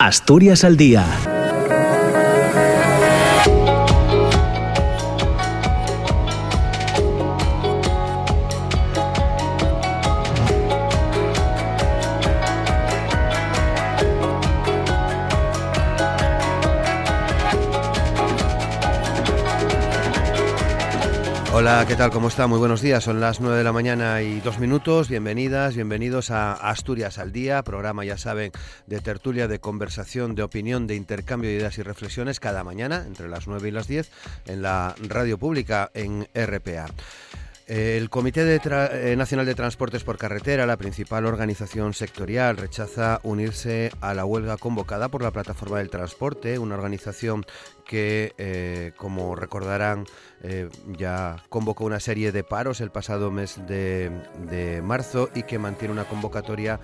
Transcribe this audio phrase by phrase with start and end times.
[0.00, 1.04] Asturias al día
[21.86, 22.10] ¿qué tal?
[22.10, 22.48] ¿Cómo está?
[22.48, 23.04] Muy buenos días.
[23.04, 25.08] Son las 9 de la mañana y dos minutos.
[25.08, 28.50] Bienvenidas, bienvenidos a Asturias al Día, programa, ya saben,
[28.88, 33.28] de tertulia, de conversación, de opinión, de intercambio de ideas y reflexiones cada mañana, entre
[33.28, 34.10] las 9 y las 10,
[34.46, 36.86] en la radio pública en RPA.
[37.70, 44.12] El Comité eh, Nacional de Transportes por Carretera, la principal organización sectorial, rechaza unirse a
[44.12, 47.46] la huelga convocada por la Plataforma del Transporte, una organización
[47.86, 50.04] que, eh, como recordarán,
[50.42, 55.94] eh, ya convocó una serie de paros el pasado mes de, marzo y que mantiene
[55.94, 56.80] una convocatoria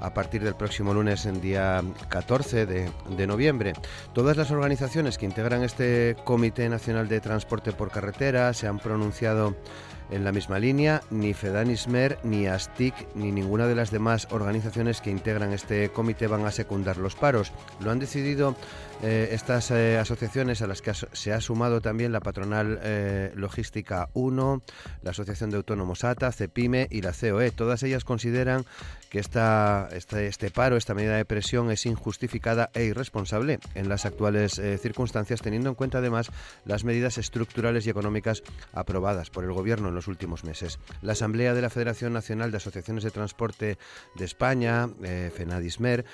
[0.00, 3.74] a partir del próximo lunes, en día 14 de, de noviembre.
[4.14, 9.54] Todas las organizaciones que integran este Comité Nacional de Transporte por Carretera se han pronunciado
[10.10, 15.10] en la misma línea, ni Fedanismer, ni ASTIC, ni ninguna de las demás organizaciones que
[15.10, 17.52] integran este comité van a secundar los paros.
[17.80, 18.56] Lo han decidido
[19.02, 24.10] eh, estas eh, asociaciones a las que se ha sumado también la patronal eh, logística
[24.12, 24.62] 1,
[25.02, 27.50] la Asociación de Autónomos ATA, CEPIME y la COE.
[27.50, 28.66] Todas ellas consideran
[29.08, 34.60] que esta, este paro, esta medida de presión es injustificada e irresponsable en las actuales
[34.80, 36.30] circunstancias, teniendo en cuenta además
[36.64, 40.78] las medidas estructurales y económicas aprobadas por el Gobierno en los últimos meses.
[41.02, 43.78] La Asamblea de la Federación Nacional de Asociaciones de Transporte
[44.14, 44.88] de España,
[45.34, 46.04] FENADISMER,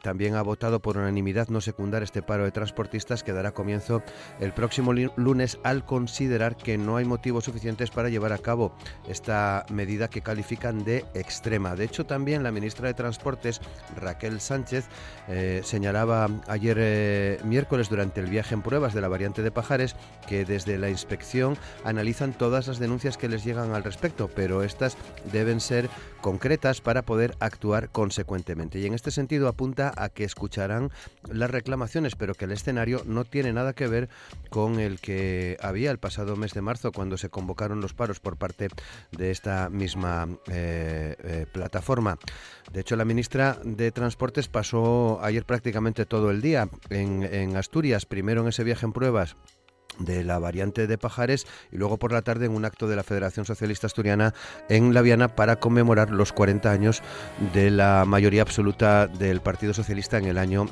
[0.00, 4.02] también ha votado por unanimidad no secundar este paro de transportistas que dará comienzo
[4.40, 8.74] el próximo lunes al considerar que no hay motivos suficientes para llevar a cabo
[9.08, 11.76] esta medida que califican de extrema.
[11.76, 13.60] De hecho, también la ministra de Transportes,
[13.96, 14.86] Raquel Sánchez,
[15.28, 19.94] eh, señalaba ayer eh, miércoles durante el viaje en pruebas de la variante de Pajares
[20.26, 24.96] que desde la inspección analizan todas las denuncias que les llegan al respecto, pero estas
[25.30, 25.88] deben ser
[26.20, 28.80] concretas para poder actuar consecuentemente.
[28.80, 30.90] Y en este sentido apunta a que escucharán
[31.32, 34.08] las reclamaciones, pero que el escenario no tiene nada que ver
[34.48, 38.36] con el que había el pasado mes de marzo cuando se convocaron los paros por
[38.36, 38.68] parte
[39.12, 42.18] de esta misma eh, plataforma.
[42.72, 48.42] De hecho, la ministra de Transportes pasó ayer prácticamente todo el día en Asturias, primero
[48.42, 49.36] en ese viaje en pruebas
[50.00, 53.02] de la variante de Pajares y luego por la tarde en un acto de la
[53.02, 54.34] Federación Socialista Asturiana
[54.68, 57.02] en La Viana para conmemorar los 40 años
[57.52, 60.66] de la mayoría absoluta del Partido Socialista en el año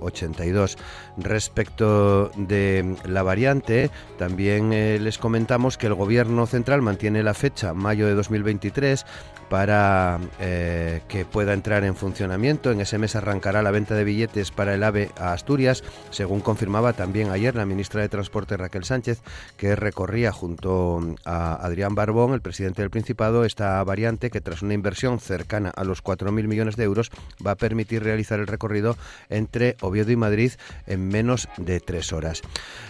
[0.00, 0.74] 82.
[0.74, 0.78] Eh,
[1.18, 7.74] Respecto de la variante, también eh, les comentamos que el Gobierno Central mantiene la fecha,
[7.74, 9.04] mayo de 2023,
[9.48, 12.70] para eh, que pueda entrar en funcionamiento.
[12.70, 16.92] En ese mes arrancará la venta de billetes para el AVE a Asturias, según confirmaba
[16.92, 19.20] también ayer la ministra de Transporte Raquel Sánchez,
[19.56, 24.74] que recorría junto a Adrián Barbón, el presidente del Principado, esta variante que tras una
[24.74, 27.10] inversión cercana a los 4.000 millones de euros
[27.44, 28.96] va a permitir realizar el recorrido
[29.28, 30.52] entre Oviedo y Madrid
[30.86, 32.42] en menos de tres horas.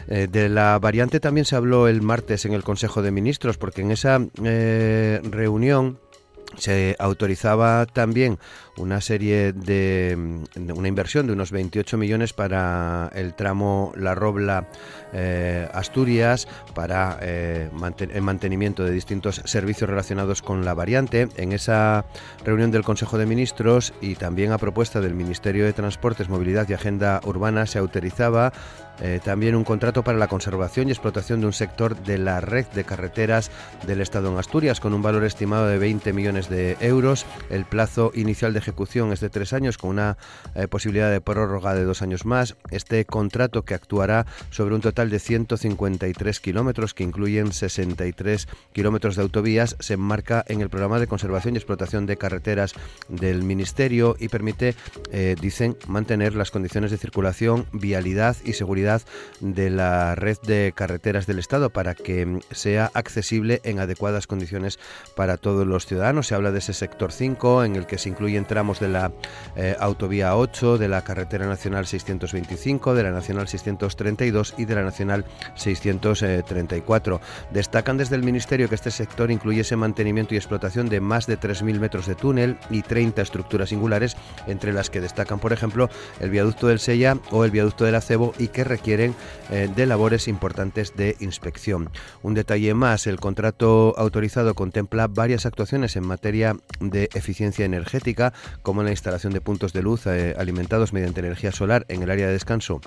[0.09, 3.83] Eh, de la variante también se habló el martes en el Consejo de Ministros, porque
[3.83, 5.99] en esa eh, reunión
[6.57, 8.39] se autorizaba también
[8.77, 10.17] una serie de,
[10.75, 14.69] una inversión de unos 28 millones para el tramo La Robla
[15.13, 21.29] eh, Asturias para eh, el mantenimiento de distintos servicios relacionados con la variante.
[21.37, 22.05] En esa
[22.45, 26.75] reunión del Consejo de Ministros y también a propuesta del Ministerio de Transportes, Movilidad y
[26.75, 28.53] Agenda Urbana se autorizaba
[29.01, 32.67] eh, también un contrato para la conservación y explotación de un sector de la red
[32.75, 33.51] de carreteras
[33.87, 37.25] del Estado en Asturias con un valor estimado de 20 millones de euros.
[37.49, 40.17] El plazo inicial de ejecución es de tres años con una
[40.55, 42.57] eh, posibilidad de prórroga de dos años más.
[42.71, 49.23] Este contrato que actuará sobre un total de 153 kilómetros que incluyen 63 kilómetros de
[49.23, 52.75] autovías se enmarca en el programa de conservación y explotación de carreteras
[53.09, 54.75] del Ministerio y permite,
[55.13, 59.03] eh, dicen, mantener las condiciones de circulación, vialidad y seguridad
[59.41, 64.81] de la red de carreteras del Estado para que sea accesible en adecuadas condiciones
[65.15, 66.27] para todos los ciudadanos.
[66.27, 69.13] Se habla de ese sector 5 en el que se incluyen tramos de la
[69.57, 74.83] eh, autovía 8, de la carretera nacional 625, de la nacional 632 y de la
[74.89, 75.25] nacional
[75.55, 77.21] 634.
[77.51, 81.39] Destacan desde el Ministerio que este sector incluye ese mantenimiento y explotación de más de
[81.39, 85.89] 3.000 metros de túnel y 30 estructuras singulares, entre las que destacan, por ejemplo,
[86.21, 89.15] el viaducto del Sella o el viaducto del Acebo y que requieren
[89.51, 91.91] eh, de labores importantes de inspección.
[92.23, 98.33] Un detalle más, el contrato autorizado contempla varias actuaciones en materia de eficiencia energética,
[98.63, 102.27] como la instalación de puntos de luz eh, alimentados mediante energía solar en el área
[102.27, 102.81] de descanso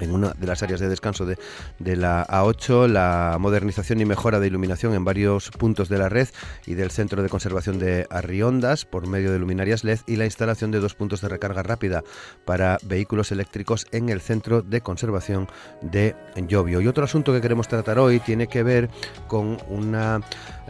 [0.00, 1.38] en una de las áreas de descanso de,
[1.78, 6.28] de, la A8, la modernización y mejora de iluminación en varios puntos de la red
[6.66, 10.70] y del centro de conservación de Arriondas por medio de luminarias LED y la instalación
[10.70, 12.02] de dos puntos de recarga rápida
[12.44, 15.48] para vehículos eléctricos en el centro de conservación
[15.82, 16.80] de Llovio.
[16.80, 18.90] Y otro asunto que queremos tratar hoy tiene que ver
[19.28, 20.20] con una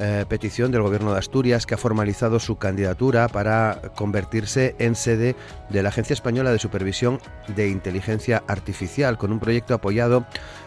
[0.04, 5.37] eh, petición del Gobierno de Asturias que ha formalizado su candidatura para convertirse en sede
[5.70, 7.20] de la Agencia Española de Supervisión
[7.54, 10.26] de Inteligencia Artificial, con un proyecto apoyado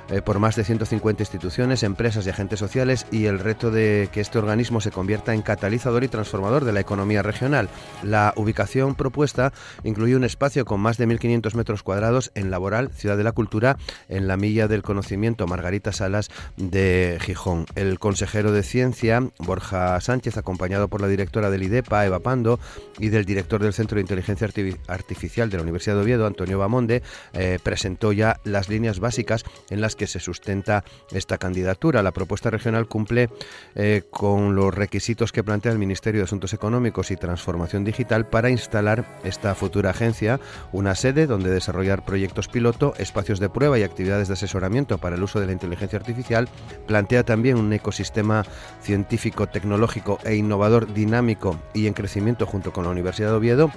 [0.09, 4.21] eh, por más de 150 instituciones, empresas y agentes sociales y el reto de que
[4.21, 7.69] este organismo se convierta en catalizador y transformador de la economía regional.
[8.03, 9.53] La ubicación propuesta
[9.83, 13.77] incluye un espacio con más de 1.500 metros cuadrados en Laboral, Ciudad de la Cultura,
[14.09, 17.65] en la Milla del Conocimiento Margarita Salas de Gijón.
[17.75, 22.59] El consejero de Ciencia, Borja Sánchez, acompañado por la directora del IDEPA, Eva Pando,
[22.99, 24.47] y del director del Centro de Inteligencia
[24.87, 27.01] Artificial de la Universidad de Oviedo, Antonio Bamonde,
[27.33, 32.03] eh, presentó ya las líneas básicas en las que se sustenta esta candidatura.
[32.03, 33.30] La propuesta regional cumple
[33.75, 38.50] eh, con los requisitos que plantea el Ministerio de Asuntos Económicos y Transformación Digital para
[38.50, 40.39] instalar esta futura agencia,
[40.71, 45.24] una sede donde desarrollar proyectos piloto, espacios de prueba y actividades de asesoramiento para el
[45.24, 46.50] uso de la inteligencia artificial.
[46.88, 48.45] Plantea también un ecosistema
[48.81, 53.71] científico, tecnológico e innovador dinámico y en crecimiento junto con la Universidad de Oviedo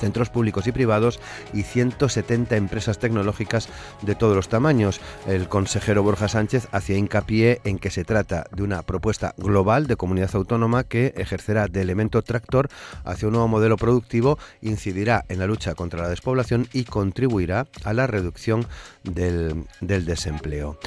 [0.00, 1.20] centros públicos y privados
[1.52, 3.68] y 170 empresas tecnológicas
[4.02, 5.00] de todos los tamaños.
[5.26, 9.96] El consejero Borja Sánchez hacía hincapié en que se trata de una propuesta global de
[9.96, 12.68] comunidad autónoma que ejercerá de elemento tractor
[13.04, 17.92] hacia un nuevo modelo productivo, incidirá en la lucha contra la despoblación y contribuirá a
[17.92, 18.66] la reducción
[19.04, 20.78] del, del desempleo.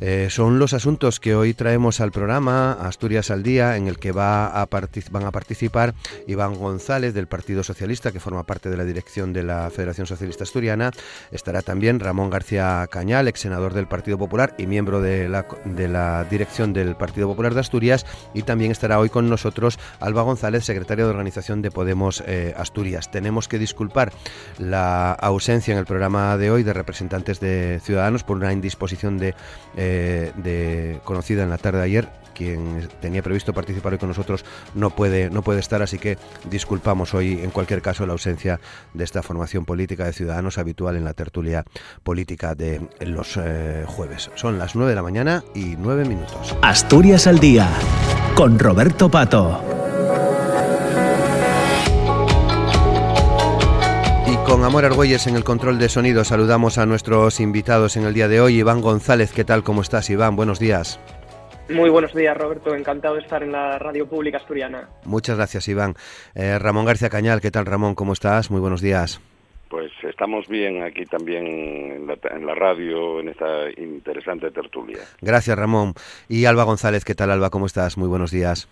[0.00, 4.12] Eh, son los asuntos que hoy traemos al programa Asturias al Día, en el que
[4.12, 4.68] va a
[5.10, 5.94] van a participar
[6.26, 10.44] Iván González del Partido Socialista, que forma parte de la dirección de la Federación Socialista
[10.44, 10.92] Asturiana.
[11.32, 15.88] Estará también Ramón García Cañal, ex senador del Partido Popular y miembro de la, de
[15.88, 18.06] la dirección del Partido Popular de Asturias.
[18.34, 23.10] Y también estará hoy con nosotros Alba González, secretario de organización de Podemos eh, Asturias.
[23.10, 24.12] Tenemos que disculpar
[24.58, 29.34] la ausencia en el programa de hoy de representantes de Ciudadanos por una indisposición de.
[29.76, 32.08] Eh, de, conocida en la tarde de ayer.
[32.34, 34.44] Quien tenía previsto participar hoy con nosotros
[34.74, 36.18] no puede, no puede estar, así que
[36.48, 38.60] disculpamos hoy, en cualquier caso, la ausencia
[38.94, 41.64] de esta formación política de ciudadanos habitual en la tertulia
[42.04, 44.30] política de los eh, jueves.
[44.36, 46.56] Son las 9 de la mañana y 9 minutos.
[46.62, 47.68] Asturias al día,
[48.36, 49.77] con Roberto Pato.
[54.48, 58.28] Con Amor Argüelles en el control de sonido saludamos a nuestros invitados en el día
[58.28, 58.54] de hoy.
[58.54, 59.62] Iván González, ¿qué tal?
[59.62, 60.36] ¿Cómo estás, Iván?
[60.36, 60.98] Buenos días.
[61.68, 62.74] Muy buenos días, Roberto.
[62.74, 64.88] Encantado de estar en la radio pública asturiana.
[65.04, 65.96] Muchas gracias, Iván.
[66.34, 67.94] Eh, Ramón García Cañal, ¿qué tal, Ramón?
[67.94, 68.50] ¿Cómo estás?
[68.50, 69.20] Muy buenos días.
[69.68, 75.00] Pues estamos bien aquí también en la, en la, radio, en esta interesante tertulia.
[75.20, 75.92] Gracias, Ramón.
[76.26, 77.50] Y Alba González, ¿qué tal, Alba?
[77.50, 77.98] ¿Cómo estás?
[77.98, 78.66] Muy buenos días.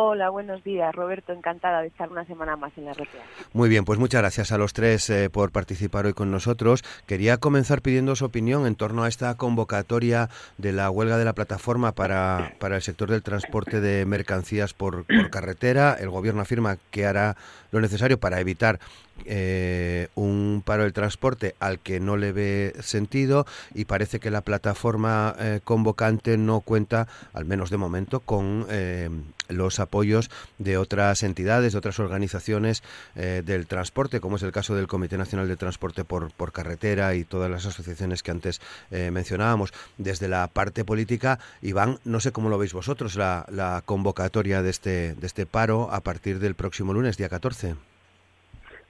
[0.00, 1.32] Hola, buenos días, Roberto.
[1.32, 3.18] Encantada de estar una semana más en la RPA.
[3.52, 6.84] Muy bien, pues muchas gracias a los tres eh, por participar hoy con nosotros.
[7.06, 11.32] Quería comenzar pidiendo su opinión en torno a esta convocatoria de la huelga de la
[11.32, 15.96] plataforma para, para el sector del transporte de mercancías por carretera.
[15.98, 17.36] El Gobierno afirma que hará
[17.70, 18.78] lo necesario para evitar
[19.24, 24.42] eh, un paro del transporte al que no le ve sentido y parece que la
[24.42, 29.10] plataforma eh, convocante no cuenta, al menos de momento, con eh,
[29.48, 32.82] los apoyos de otras entidades, de otras organizaciones
[33.14, 37.24] del transporte, como es el caso del Comité Nacional de Transporte por, por Carretera y
[37.24, 39.72] todas las asociaciones que antes mencionábamos.
[39.96, 44.68] Desde la parte política, Iván, no sé cómo lo veis vosotros, la, la convocatoria de
[44.68, 47.57] este, de este paro a partir del próximo lunes, día 14.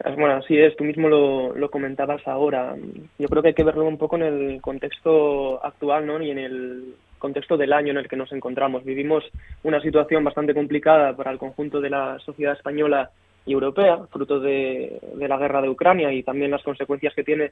[0.05, 2.77] Bueno, así es, tú mismo lo, lo, comentabas ahora.
[3.19, 6.23] Yo creo que hay que verlo un poco en el contexto actual ¿no?
[6.23, 8.85] y en el contexto del año en el que nos encontramos.
[8.85, 9.25] Vivimos
[9.65, 13.11] una situación bastante complicada para el conjunto de la sociedad española
[13.45, 17.51] y europea, fruto de, de la guerra de Ucrania y también las consecuencias que tiene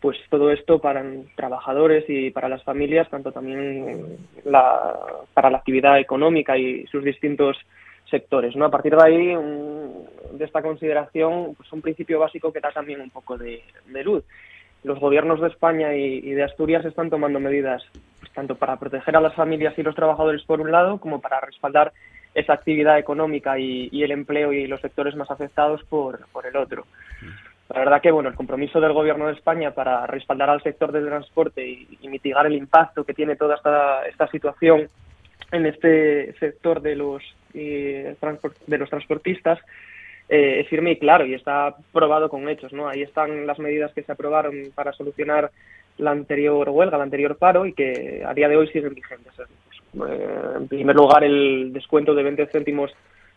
[0.00, 1.04] pues todo esto para
[1.36, 4.98] trabajadores y para las familias, tanto también la,
[5.32, 7.56] para la actividad económica y sus distintos
[8.12, 8.54] sectores.
[8.54, 8.66] ¿no?
[8.66, 9.34] A partir de ahí,
[10.32, 13.64] de esta consideración, pues un principio básico que da también un poco de,
[14.04, 14.22] luz.
[14.84, 17.82] Los gobiernos de España y, de Asturias están tomando medidas
[18.20, 21.40] pues, tanto para proteger a las familias y los trabajadores por un lado, como para
[21.40, 21.92] respaldar
[22.34, 26.84] esa actividad económica y, el empleo y los sectores más afectados por, por el otro.
[27.72, 31.06] La verdad que bueno, el compromiso del Gobierno de España para respaldar al sector del
[31.06, 34.90] transporte y, y mitigar el impacto que tiene toda esta, esta situación
[35.52, 39.58] en este sector de los, de los transportistas
[40.28, 42.72] eh, es firme y claro y está probado con hechos.
[42.72, 42.88] ¿no?
[42.88, 45.50] Ahí están las medidas que se aprobaron para solucionar
[45.98, 49.32] la anterior huelga, el anterior paro y que a día de hoy siguen vigentes.
[49.38, 52.92] Eh, en primer lugar, el descuento de 20 céntimos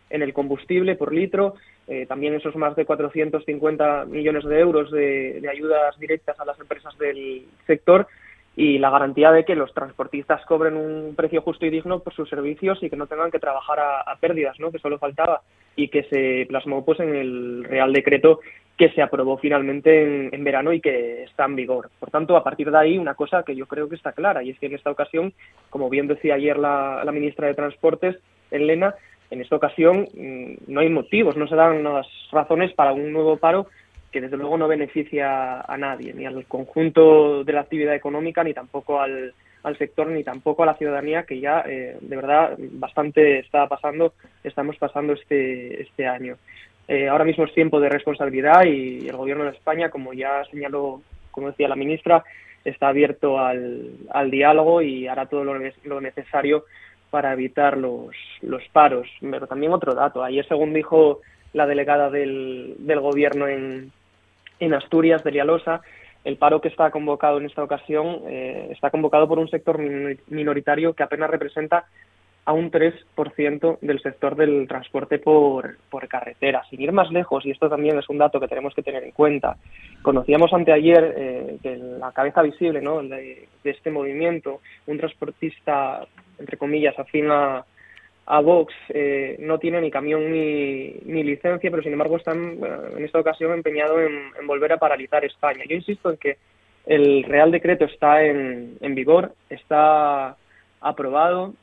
[0.09, 1.55] en el combustible por litro,
[1.87, 6.97] eh, también esos más de 450 millones de euros de, ayudas directas a las empresas
[6.97, 8.07] del sector
[8.55, 12.29] y la garantía de que los transportistas cobren un precio justo y digno por sus
[12.29, 14.71] servicios y que no tengan que trabajar a, pérdidas, ¿no?
[14.71, 15.41] que solo faltaba
[15.75, 18.39] y que se plasmó pues en el Real Decreto
[18.77, 21.89] que se aprobó finalmente en, verano y que está en vigor.
[21.99, 24.49] Por tanto, a partir de ahí, una cosa que yo creo que está clara, y
[24.49, 25.33] es que en esta ocasión,
[25.69, 28.17] como bien decía ayer la, ministra de Transportes,
[28.51, 28.93] Elena,
[29.31, 33.37] en esta ocasión mm, no hay motivos, no se dan las razones para un nuevo
[33.37, 33.67] paro
[34.15, 38.53] que desde luego no beneficia a nadie, ni al conjunto de la actividad económica, ni
[38.53, 43.39] tampoco al, al sector, ni tampoco a la ciudadanía, que ya eh, de verdad bastante
[43.39, 46.37] está pasando, estamos pasando este, este año.
[46.87, 51.01] Eh, ahora mismo es tiempo de responsabilidad y el Gobierno de España, como ya señaló,
[51.31, 52.23] como decía la ministra,
[52.63, 56.63] está abierto al, al diálogo y hará todo lo, necesario
[57.09, 59.09] para evitar los, los paros.
[59.19, 60.23] Pero también otro dato.
[60.23, 61.19] Ayer, según dijo
[61.51, 63.91] la delegada del, del Gobierno en,
[64.59, 65.81] en Asturias, de Lialosa,
[66.23, 69.79] el paro que está convocado en esta ocasión eh, está convocado por un sector
[70.27, 71.85] minoritario que apenas representa
[72.45, 76.63] a un 3% del sector del transporte por, por carretera.
[76.69, 79.11] Sin ir más lejos, y esto también es un dato que tenemos que tener en
[79.11, 79.57] cuenta,
[80.03, 83.01] conocíamos anteayer eh, que la cabeza visible ¿no?
[83.01, 86.05] de, este movimiento, un transportista,
[86.37, 87.65] entre comillas, afín a,
[88.27, 92.57] a Vox, eh, no tiene ni camión ni, ni licencia, pero sin embargo están
[92.97, 95.63] en esta ocasión empeñado en, volver a paralizar España.
[95.67, 96.37] Yo insisto en que
[96.87, 100.37] el Real Decreto está en, vigor, está
[100.81, 101.53] aprobado,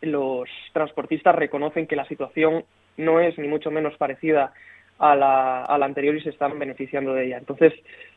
[0.00, 2.64] los transportistas reconocen que la situación
[2.96, 4.52] no es ni mucho menos parecida
[4.98, 7.38] a la, anterior y se están beneficiando de ella.
[7.38, 7.72] Entonces,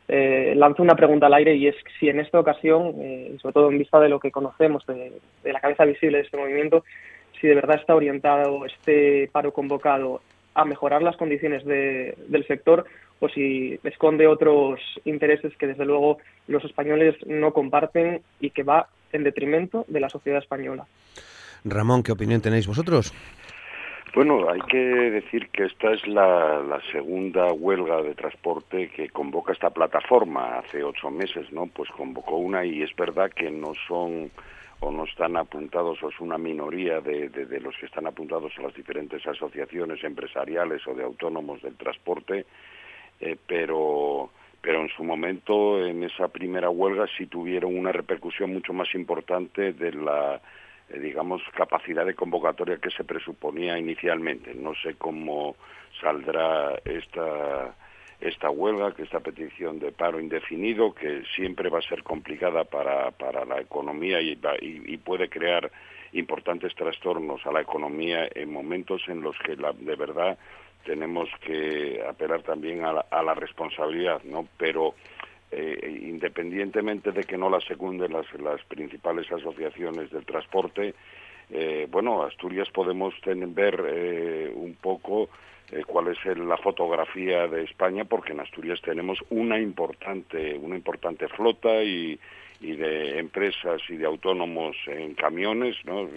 [0.08, 3.72] eh, lanzo una pregunta al aire y es si en esta ocasión, eh, sobre todo
[3.72, 6.84] en vista de lo que conocemos de, la cabeza visible de este movimiento,
[7.42, 10.22] si de verdad está orientado este paro convocado
[10.54, 12.86] a mejorar las condiciones del sector
[13.20, 18.88] o si esconde otros intereses que desde luego los españoles no comparten y que va
[19.12, 20.86] en detrimento de la sociedad española.
[21.64, 23.14] Ramón, ¿qué opinión tenéis vosotros?
[24.14, 29.70] Bueno, hay que decir que esta es la, segunda huelga de transporte que convoca esta
[29.70, 31.68] plataforma hace ocho meses, ¿no?
[31.68, 34.30] Pues convocó una y es verdad que no son
[34.82, 38.64] o no están apuntados o es una minoría de, de, los que están apuntados a
[38.64, 42.46] las diferentes asociaciones empresariales o de autónomos del transporte,
[43.20, 44.30] eh, pero
[44.62, 49.74] pero en su momento en esa primera huelga sí tuvieron una repercusión mucho más importante
[49.74, 50.40] de la
[50.90, 54.54] eh, digamos, capacidad de convocatoria que se presuponía inicialmente.
[54.54, 55.56] No sé cómo
[56.02, 57.76] saldrá esta,
[58.22, 63.12] esta huelga, que esta petición de paro indefinido, que siempre va a ser complicada para,
[63.12, 65.72] para la economía y, y, puede crear
[66.14, 70.38] importantes trastornos a la economía en momentos en los que la, de verdad
[70.86, 74.48] tenemos que apelar también a la, a la responsabilidad, ¿no?
[74.58, 74.96] Pero
[75.52, 80.94] eh, independientemente de que no la secunden las, las principales asociaciones del transporte,
[81.50, 85.30] eh, bueno, Asturias podemos tener, ver eh, un poco
[85.88, 91.84] cuál es la fotografía de España, porque en Asturias tenemos una importante, una importante flota
[91.84, 92.20] y,
[92.60, 96.08] de empresas y de autónomos en camiones, ¿no?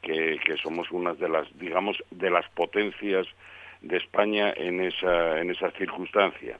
[0.00, 3.26] que, que somos una de las, digamos, de las potencias
[3.82, 6.58] de España en esa, en esa circunstancia.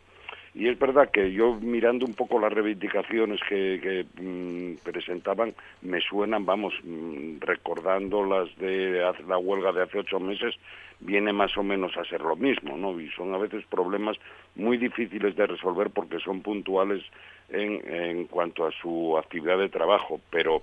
[0.57, 6.47] Y es verdad que yo mirando un poco las reivindicaciones que, mm, presentaban, me suenan,
[6.47, 10.55] vamos, mm, recordando las de la huelga de hace ocho meses,
[11.01, 12.99] viene más o menos a ser lo mismo, ¿no?
[12.99, 14.17] Y son a veces problemas
[14.55, 17.05] muy difíciles de resolver porque son puntuales
[17.51, 20.63] en, en cuanto a su actividad de trabajo, pero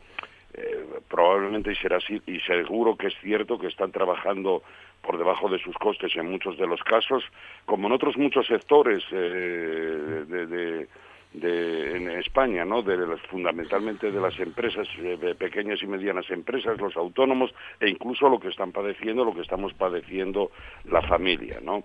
[0.54, 4.62] eh, probablemente será así y seguro que es cierto que están trabajando
[5.02, 7.24] por debajo de sus costes en muchos de los casos,
[7.66, 10.88] como en otros muchos sectores eh,
[11.34, 12.84] de, en España, ¿no?
[12.84, 18.30] De fundamentalmente de las empresas, eh, de pequeñas y medianas empresas, los autónomos e incluso
[18.30, 20.52] lo que están padeciendo, lo que estamos padeciendo
[20.86, 21.84] la familia, ¿no?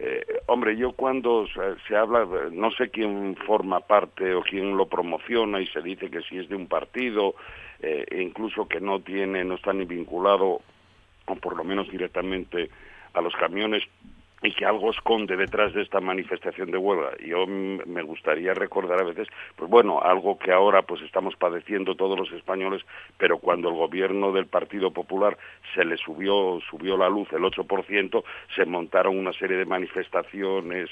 [0.00, 1.46] Eh, hombre, yo cuando
[1.88, 6.22] se habla, no sé quién forma parte o quién lo promociona y se dice que
[6.22, 7.34] si es de un partido,
[7.80, 10.60] eh, e incluso que no tiene, no está ni vinculado,
[11.26, 12.70] o por lo menos directamente
[13.12, 13.82] a los camiones,
[14.42, 17.10] y que algo esconde detrás de esta manifestación de huelga.
[17.24, 22.18] Yo me gustaría recordar a veces, pues bueno, algo que ahora pues estamos padeciendo todos
[22.18, 22.82] los españoles,
[23.16, 25.36] pero cuando el gobierno del Partido Popular
[25.74, 28.22] se le subió subió la luz el 8%,
[28.54, 30.88] se montaron una serie de manifestaciones,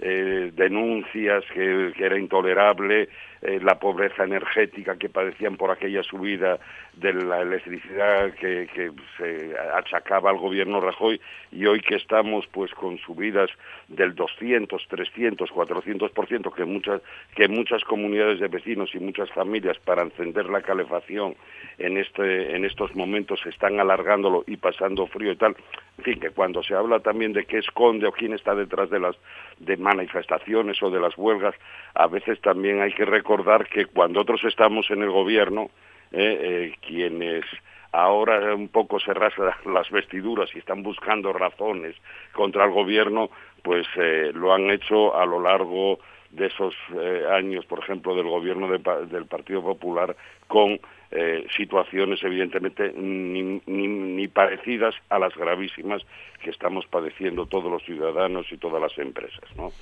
[0.00, 3.08] eh, denuncias que, que, era intolerable,
[3.40, 6.58] eh, la pobreza energética que padecían por aquella subida
[6.94, 8.68] de la electricidad que,
[9.16, 11.20] se achacaba al gobierno Rajoy
[11.52, 13.48] y hoy que estamos pues con subidas
[13.86, 17.00] del 200, 300, 400% que muchas
[17.36, 21.36] que muchas comunidades de vecinos y muchas familias para encender la calefacción
[21.78, 25.56] en este en estos momentos están alargándolo y pasando frío y tal.
[25.98, 29.00] En fin, que cuando se habla también de qué esconde o quién está detrás de
[29.00, 29.16] las
[29.58, 31.54] de manifestaciones o de las huelgas,
[31.94, 33.27] a veces también hay que recordar
[33.70, 35.70] que cuando otros estamos en el gobierno,
[36.12, 37.44] eh, eh, quienes
[37.92, 41.94] ahora un poco se rasgan las vestiduras y están buscando razones
[42.32, 43.30] contra el gobierno,
[43.62, 45.98] pues eh, lo han hecho a lo largo
[46.30, 46.74] de esos
[47.30, 50.14] años, por ejemplo, del gobierno de, del Partido Popular,
[50.46, 50.78] con
[51.56, 56.02] situaciones evidentemente ni, ni, ni, parecidas a las gravísimas
[56.42, 59.72] que estamos padeciendo todos los ciudadanos y todas las empresas, ¿no?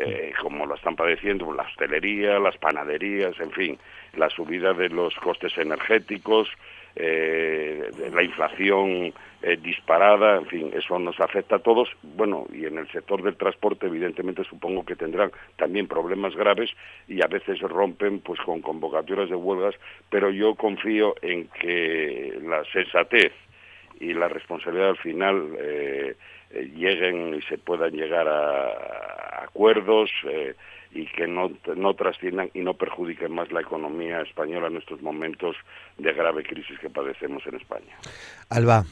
[0.00, 3.78] Eh, como lo están padeciendo la hostelería, las panaderías, en fin,
[4.16, 6.48] la subida de los costes energéticos,
[6.94, 9.12] eh, la inflación
[9.42, 11.88] eh, disparada, en fin, eso nos afecta a todos.
[12.02, 16.70] Bueno, y en el sector del transporte, evidentemente, supongo que tendrán también problemas graves
[17.08, 19.74] y a veces rompen pues con convocatorias de huelgas,
[20.10, 23.32] pero yo confío en que la sensatez
[24.00, 26.14] y la responsabilidad al final eh,
[26.50, 30.10] eh lleguen y se puedan llegar a, a acuerdos.
[30.24, 30.54] Eh,
[30.90, 35.56] y que no, no trasciendan y no perjudiquen más la economía española en estos momentos
[35.98, 37.94] de grave crisis que padecemos en España.
[38.48, 38.84] Alba.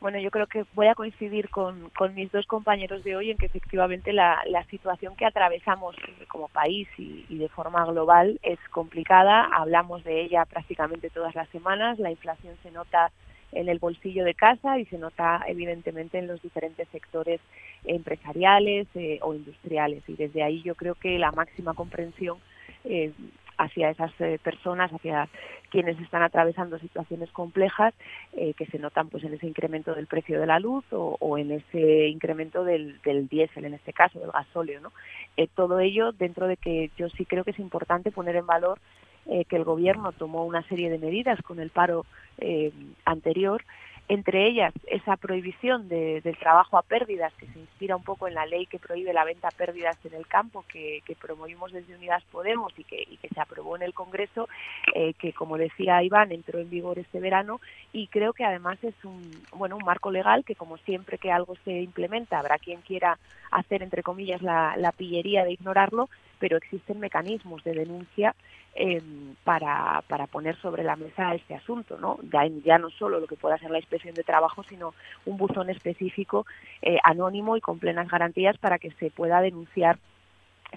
[0.00, 3.36] Bueno, yo creo que voy a coincidir con, con mis dos compañeros de hoy en
[3.36, 5.94] que efectivamente la, la situación que atravesamos
[6.28, 9.50] como país y, y, de forma global es complicada.
[9.52, 11.98] Hablamos de ella prácticamente todas las semanas.
[11.98, 13.10] La inflación se nota
[13.52, 17.40] en el bolsillo de casa y se nota evidentemente en los diferentes sectores
[17.84, 20.02] empresariales eh, o industriales.
[20.08, 22.38] Y desde ahí yo creo que la máxima comprensión
[22.84, 23.12] eh,
[23.58, 25.28] hacia esas eh, personas, hacia
[25.70, 27.94] quienes están atravesando situaciones complejas
[28.32, 31.52] que se notan pues en ese incremento del precio de la luz o, o en
[31.52, 34.80] ese incremento del, del, diésel, en este caso, del gasóleo.
[34.80, 34.92] ¿no?
[35.36, 38.78] Eh, todo ello dentro de que yo sí creo que es importante poner en valor
[39.26, 42.06] eh, que el Gobierno tomó una serie de medidas con el paro
[42.38, 42.72] eh,
[43.04, 43.62] anterior,
[44.10, 48.34] entre ellas esa prohibición de, del trabajo a pérdidas, que se inspira un poco en
[48.34, 52.24] la ley que prohíbe la venta a pérdidas en el campo, que, promovimos desde Unidas
[52.32, 54.48] Podemos y que, y que se aprobó en el Congreso,
[54.96, 57.60] eh, que como decía Iván, entró en vigor este verano.
[57.92, 61.54] Y creo que además es un, bueno, un marco legal que como siempre que algo
[61.64, 63.16] se implementa, habrá quien quiera
[63.52, 66.08] hacer, entre comillas, la, la pillería de ignorarlo,
[66.40, 68.34] pero existen mecanismos de denuncia
[68.74, 69.02] eh,
[69.44, 72.18] para, para poner sobre la mesa este asunto, ¿no?
[72.32, 74.94] Ya, ya, no solo lo que pueda ser la inspección de trabajo, sino
[75.26, 76.46] un buzón específico
[76.82, 79.98] eh, anónimo y con plenas garantías para que se pueda denunciar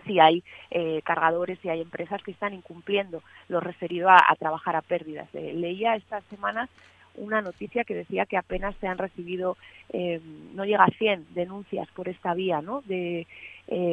[0.07, 4.81] si hay eh, cargadores, si hay empresas que están incumpliendo lo referido a, trabajar a
[4.81, 5.31] pérdidas.
[5.33, 6.69] Leía estas semanas
[7.15, 9.57] una noticia que decía que apenas se han recibido,
[9.89, 10.19] eh,
[10.53, 12.81] no llega a 100 denuncias por esta vía, ¿no?
[12.81, 13.27] De,
[13.67, 13.92] eh,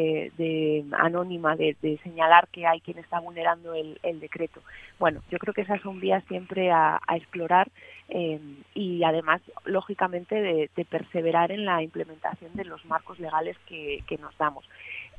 [1.01, 4.61] anónima de, señalar que hay quien está vulnerando el, el, decreto.
[4.99, 7.69] Bueno, yo creo que esas son vías siempre a, explorar
[8.09, 8.41] eh,
[8.75, 14.69] y además, lógicamente, de, perseverar en la implementación de los marcos legales que, nos damos.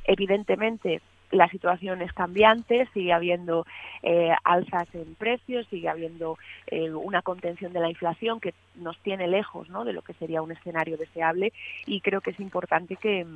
[0.04, 3.66] Evidentemente, la situación es cambiante, sigue habiendo
[4.02, 9.26] eh, alzas en precios, sigue habiendo eh, una contención de la inflación que nos tiene
[9.28, 11.52] lejos de lo que sería un escenario deseable
[11.86, 13.26] y creo que es importante que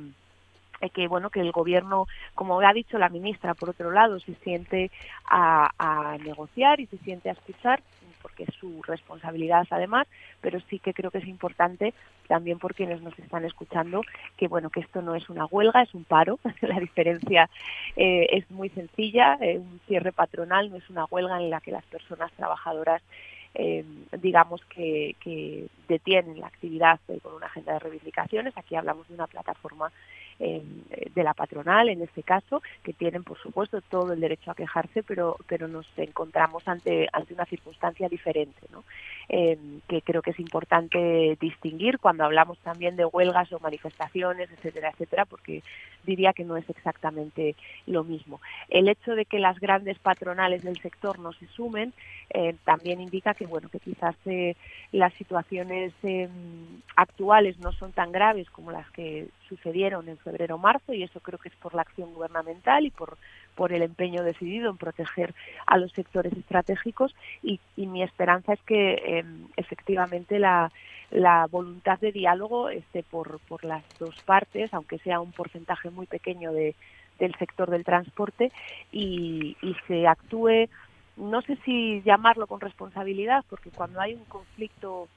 [0.93, 4.91] que bueno que el gobierno como ha dicho la ministra por otro lado se siente
[5.29, 7.81] a, negociar y se siente a escuchar
[8.21, 10.07] porque es su responsabilidad además,
[10.41, 11.93] pero sí que creo que es importante
[12.27, 14.01] también por quienes nos están escuchando
[14.35, 16.39] que bueno que esto no es una huelga, es un paro.
[16.61, 17.49] la diferencia
[17.95, 21.71] eh, es muy sencilla, eh, un cierre patronal no es una huelga en la que
[21.71, 23.01] las personas trabajadoras
[23.59, 23.83] eh,
[24.21, 28.55] digamos que, que, detienen la actividad eh, con una agenda de reivindicaciones.
[28.55, 29.91] Aquí hablamos de una plataforma
[30.39, 35.03] de la patronal en este caso, que tienen por supuesto todo el derecho a quejarse,
[35.03, 38.83] pero, pero nos encontramos ante, ante una circunstancia diferente, ¿no?
[39.27, 45.25] que creo que es importante distinguir cuando hablamos también de huelgas o manifestaciones, etcétera, etcétera,
[45.25, 45.63] porque
[46.05, 48.39] diría que no es exactamente lo mismo.
[48.69, 51.93] El hecho de que las grandes patronales del sector no se sumen
[52.29, 54.55] eh, también indica que bueno que quizás eh,
[54.91, 56.29] las situaciones em,
[56.95, 61.19] actuales no son tan graves como las que sucedieron en febrero o marzo y eso
[61.19, 63.17] creo que es por la acción gubernamental y por
[63.57, 65.33] por el empeño decidido en proteger
[65.65, 70.71] a los sectores estratégicos y, mi esperanza es que em, efectivamente la,
[71.49, 76.51] voluntad de diálogo esté por, por las dos partes, aunque sea un porcentaje muy pequeño
[76.51, 76.75] de,
[77.17, 78.51] del sector del transporte
[78.91, 80.67] y, y se actúe,
[81.15, 85.07] no sé si llamarlo con responsabilidad, porque cuando hay un conflicto,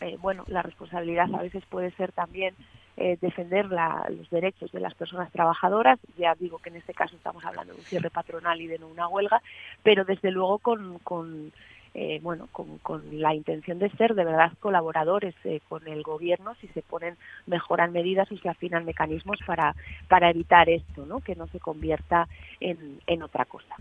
[0.00, 2.54] eh, bueno, la responsabilidad a veces puede ser también
[3.02, 3.64] eh, defender
[4.10, 5.98] los derechos de las personas trabajadoras.
[6.18, 8.88] Ya digo que en este caso estamos hablando de un cierre patronal y de no
[8.88, 9.40] una huelga,
[9.82, 11.52] pero desde luego con,
[11.94, 16.68] eh, bueno, con, la intención de ser de verdad colaboradores eh, con el gobierno si
[16.68, 19.74] se ponen, mejoran medidas y se afinan mecanismos para,
[20.06, 21.20] para evitar esto, ¿no?
[21.20, 22.28] que no se convierta
[22.60, 23.76] en, en otra cosa.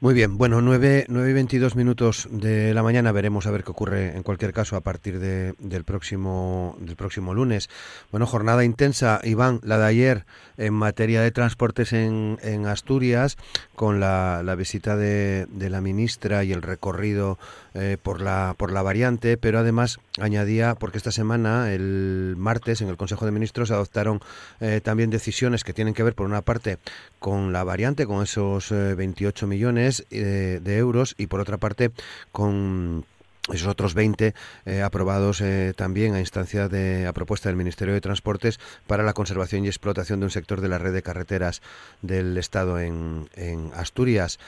[0.00, 3.70] Muy bien, bueno, 9, 9 y 22 minutos de la mañana veremos a ver qué
[3.70, 7.68] ocurre en cualquier caso a partir de, del, próximo, del próximo lunes.
[8.10, 10.24] Bueno, jornada intensa, Iván, la de ayer
[10.56, 13.36] en materia de transportes en, en Asturias,
[13.74, 17.38] con la, la visita de, de, la ministra y el recorrido
[17.74, 22.88] eh, por, la, por la variante, pero además añadía, porque esta semana, el martes, en
[22.88, 24.20] el Consejo de Ministros, adoptaron
[24.60, 26.78] eh, también decisiones que tienen que ver, por una parte,
[27.18, 31.90] con la variante, con esos 28 eh, millones eh, de euros y por otra parte
[32.32, 33.04] con
[33.52, 34.34] esos otros 20
[34.66, 39.12] eh, aprobados eh, también a instancia de a propuesta del Ministerio de Transportes para la
[39.12, 41.62] conservación y explotación de un sector de la red de carreteras
[42.02, 43.28] del Estado en,
[43.74, 44.38] Asturias.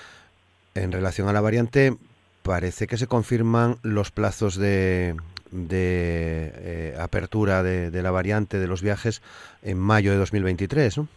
[0.74, 1.96] En relación a la variante,
[2.42, 5.16] parece que se confirman los plazos de,
[5.50, 9.22] de apertura de, de, la variante de los viajes
[9.62, 11.08] en mayo de 2023, ¿no?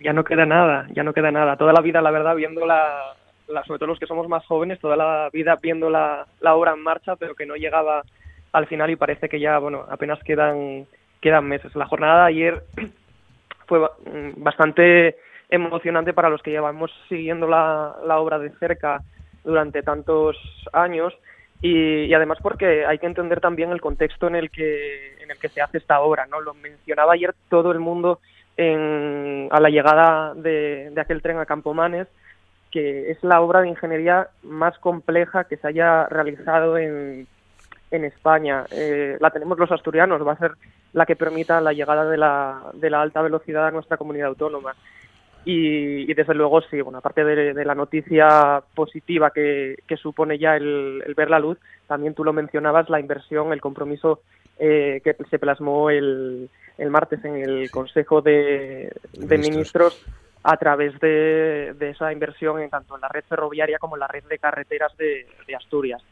[0.00, 1.56] Ya no queda nada, ya no queda nada.
[1.56, 3.16] Toda la vida, la verdad, viendo la,
[3.66, 7.16] sobre todo los que somos más jóvenes, toda la vida viendo la, obra en marcha,
[7.16, 8.02] pero que no llegaba
[8.52, 10.86] al final y parece que ya, bueno, apenas quedan,
[11.20, 11.74] quedan meses.
[11.74, 12.62] La jornada de ayer
[13.66, 13.80] fue
[14.36, 15.16] bastante
[15.50, 19.00] emocionante para los que llevamos siguiendo la, obra de cerca
[19.44, 20.36] durante tantos
[20.72, 21.14] años
[21.62, 25.48] y, además porque hay que entender también el contexto en el que en el que
[25.48, 26.40] se hace esta obra, ¿no?
[26.40, 28.20] Lo mencionaba ayer todo el mundo
[28.56, 32.08] en, a la llegada de, de aquel tren a Campomanes
[32.70, 37.26] que es la obra de ingeniería más compleja que se haya realizado en,
[37.90, 38.64] en España.
[38.70, 40.52] Eh, la tenemos los asturianos, va a ser
[40.92, 44.74] la que permita la llegada de la, de la alta velocidad a nuestra comunidad autónoma.
[45.44, 51.02] Y, desde luego, sí, bueno, aparte de, la noticia positiva que, que supone ya el,
[51.16, 54.20] ver la luz, también tú lo mencionabas, la inversión, el compromiso
[54.58, 60.04] eh, que se plasmó el, el martes en el Consejo de, de Ministros
[60.42, 64.24] a través de, esa inversión en tanto en la red ferroviaria como en la red
[64.24, 66.02] de carreteras de, Asturias.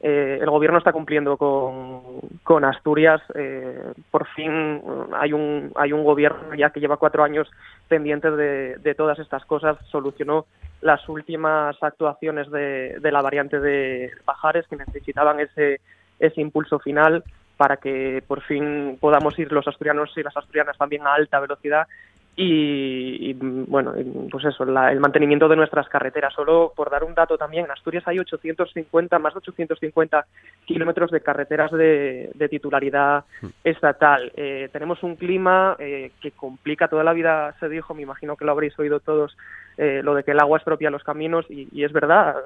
[0.00, 3.22] Eh, el gobierno está cumpliendo con, Asturias.
[3.34, 4.80] Eh, por fin
[5.14, 7.48] hay un, hay un gobierno ya que lleva cuatro años
[7.88, 9.78] pendiente de, todas estas cosas.
[9.90, 10.46] Solucionó
[10.80, 15.80] las últimas actuaciones de, de, la variante de Pajares que necesitaban ese,
[16.18, 17.22] ese impulso final
[17.56, 21.86] para que por fin podamos ir los asturianos y las asturianas también a alta velocidad
[22.34, 23.92] y, bueno,
[24.30, 26.32] pues eso, el mantenimiento de nuestras carreteras.
[26.32, 30.26] Solo por dar un dato también, en Asturias hay 850, más de 850
[30.64, 33.48] kilómetros de carreteras de, titularidad hmm.
[33.64, 34.32] estatal.
[34.36, 38.46] Eh, tenemos un clima eh, que complica toda la vida, se dijo, me imagino que
[38.46, 39.36] lo habréis oído todos,
[39.76, 42.36] eh, lo de que el agua estropia los caminos y, y es verdad,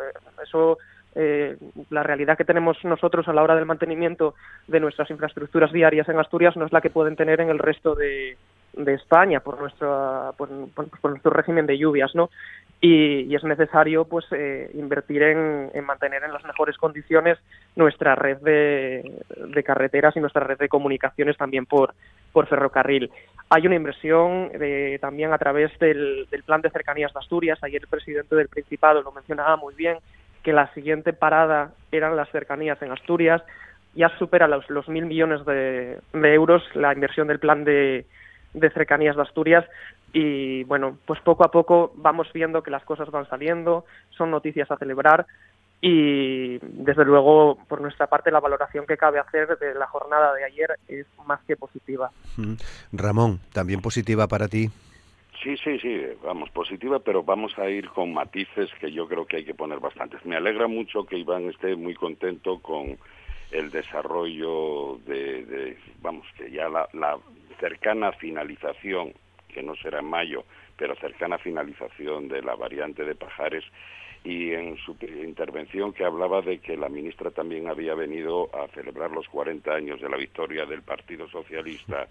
[0.42, 0.78] eso
[1.18, 1.56] eh,
[1.88, 4.34] la realidad que tenemos nosotros a la hora del mantenimiento
[4.66, 7.94] de nuestras infraestructuras diarias en Asturias no es la que pueden tener en el resto
[7.94, 8.36] de,
[8.76, 10.48] de España por nuestro, por,
[11.10, 12.30] nuestro régimen de lluvias, ¿no?
[12.80, 17.38] Y, es necesario pues eh, invertir en, mantener en las mejores condiciones
[17.74, 21.94] nuestra red de, de, carreteras y nuestra red de comunicaciones también por,
[22.32, 23.10] por ferrocarril.
[23.48, 27.58] Hay una inversión de, también a través del, del, plan de cercanías de Asturias.
[27.62, 29.98] Ayer el presidente del Principado lo mencionaba muy bien
[30.42, 33.42] que la siguiente parada eran las cercanías en Asturias.
[33.94, 38.04] Ya supera los, los mil millones de euros la inversión del plan de,
[38.56, 39.64] de cercanías de Asturias
[40.12, 44.70] y bueno, pues poco a poco vamos viendo que las cosas van saliendo, son noticias
[44.70, 45.26] a celebrar
[45.80, 50.44] y desde luego por nuestra parte la valoración que cabe hacer de la jornada de
[50.44, 52.10] ayer es más que positiva.
[52.92, 54.70] Ramón, también positiva para ti.
[55.42, 59.36] Sí, sí, sí, vamos, positiva, pero vamos a ir con matices que yo creo que
[59.36, 60.24] hay que poner bastantes.
[60.24, 62.96] Me alegra mucho que Iván esté muy contento con
[63.50, 67.18] el desarrollo de, vamos, que ya la, la
[67.58, 69.12] cercana finalización,
[69.48, 70.44] que no será en mayo,
[70.76, 73.64] pero cercana finalización de la variante de Pajares
[74.26, 79.12] y en su intervención que hablaba de que la ministra también había venido a celebrar
[79.12, 82.08] los 40 años de la victoria del Partido Socialista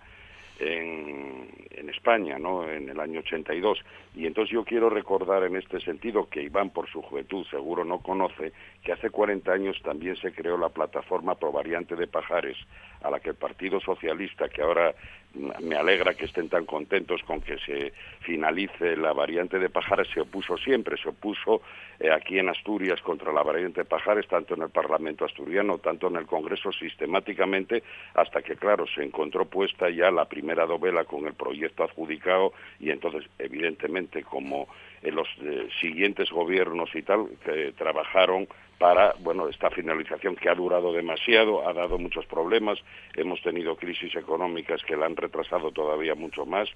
[0.60, 2.70] en, en, España, ¿no?
[2.70, 3.80] En el año 82.
[4.16, 8.00] Y entonces yo quiero recordar en este sentido que Iván, por su juventud, seguro no
[8.00, 12.58] conoce que hace 40 años también se creó la plataforma Provariante de Pajares,
[13.02, 14.96] a la que el Partido Socialista, que ahora
[15.36, 20.22] me alegra que estén tan contentos con que se finalice la variante de Pajares, se
[20.22, 21.62] opuso siempre, se opuso
[22.00, 26.08] eh, aquí en Asturias contra la variante de Pajares, tanto en el Parlamento asturiano, tanto
[26.08, 31.26] en el Congreso, sistemáticamente, hasta que, claro, se encontró puesta ya la primera dovela con
[31.28, 34.68] el proyecto adjudicado y entonces, evidentemente, como
[35.02, 40.56] en los eh, siguientes gobiernos y tal, que trabajaron para bueno esta finalización que ha
[40.56, 42.80] durado demasiado, ha dado muchos problemas,
[43.16, 46.70] hemos tenido crisis económicas que la han retrasado todavía mucho más,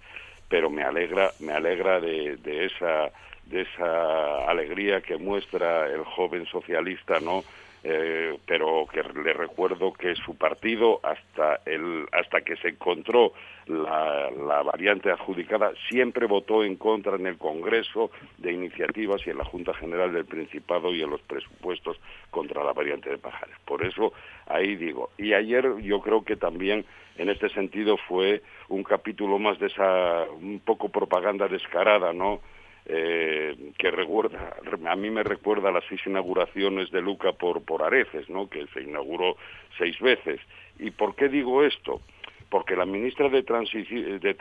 [0.47, 3.11] pero me alegra, me alegra de, de esa
[3.45, 7.43] de esa alegría que muestra el joven socialista, ¿no?
[7.81, 13.31] Eh, pero que le recuerdo que su partido hasta el hasta que se encontró
[13.67, 19.37] la, la, variante adjudicada siempre votó en contra en el Congreso de iniciativas y en
[19.37, 21.97] la Junta General del Principado y en los presupuestos
[22.31, 23.55] contra la variante de Pajares.
[23.63, 24.11] Por eso
[24.47, 25.11] ahí digo.
[25.17, 26.83] Y ayer yo creo que también
[27.17, 32.41] en este sentido fue un capítulo más de esa un poco propaganda descarada, ¿no?
[32.91, 34.55] Eh, que recuerda,
[34.87, 38.49] a mí me recuerda las seis inauguraciones de Luca por, por Areces, ¿no?
[38.49, 39.37] que se inauguró
[39.77, 40.41] seis veces.
[40.79, 42.01] ¿Y por qué digo esto?
[42.49, 44.33] Porque la ministra de, de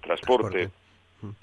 [0.00, 0.70] Transporte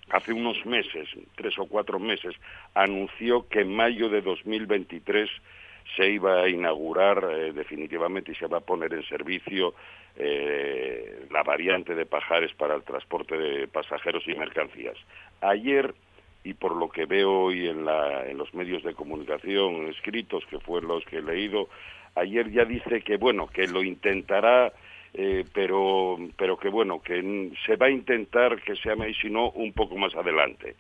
[0.09, 2.33] hace unos meses, tres o cuatro meses,
[2.73, 5.29] anunció que en mayo de 2023
[5.95, 9.75] se iba a inaugurar eh, definitivamente y se va a poner en servicio
[10.15, 14.97] eh, la variante de Pajares para el transporte de pasajeros y mercancías.
[15.41, 15.93] Ayer
[16.47, 21.03] y por lo que veo hoy en, los medios de comunicación escritos, que fueron los
[21.03, 21.67] que he leído,
[22.15, 24.71] ayer ya dice que, bueno, que lo intentará,
[25.13, 29.49] eh, pero, pero que, bueno, que se va a intentar que sea, y si no,
[29.49, 30.75] un poco más adelante.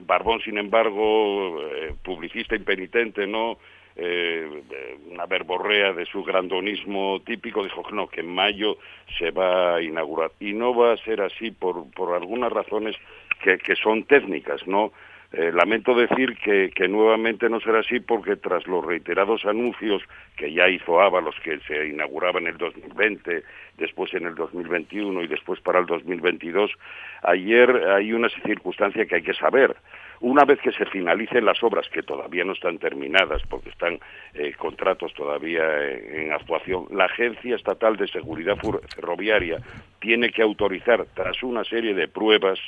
[0.00, 3.56] Barbón, sin embargo, eh, publicista impenitente, ¿no?,
[3.98, 4.62] eh,
[5.10, 8.76] una verborrea de su grandonismo típico, dijo que no, que en mayo
[9.18, 10.32] se va a inaugurar.
[10.38, 12.94] Y no va a ser así por, por algunas razones
[13.38, 14.92] que, son técnicas, ¿no?
[15.32, 20.02] Eh, lamento decir que, nuevamente no será así porque tras los reiterados anuncios
[20.36, 23.42] que ya hizo Ábalos, que se inauguraba en el 2020,
[23.76, 26.70] después en el 2021 y después para el 2022,
[27.22, 29.76] ayer hay una circunstancia que hay que saber.
[30.20, 33.98] Una vez que se finalicen las obras, que todavía no están terminadas porque están
[34.32, 38.56] eh, contratos todavía en, en actuación, la Agencia Estatal de Seguridad
[38.94, 39.58] Ferroviaria
[40.00, 42.58] tiene que autorizar, tras una serie de pruebas,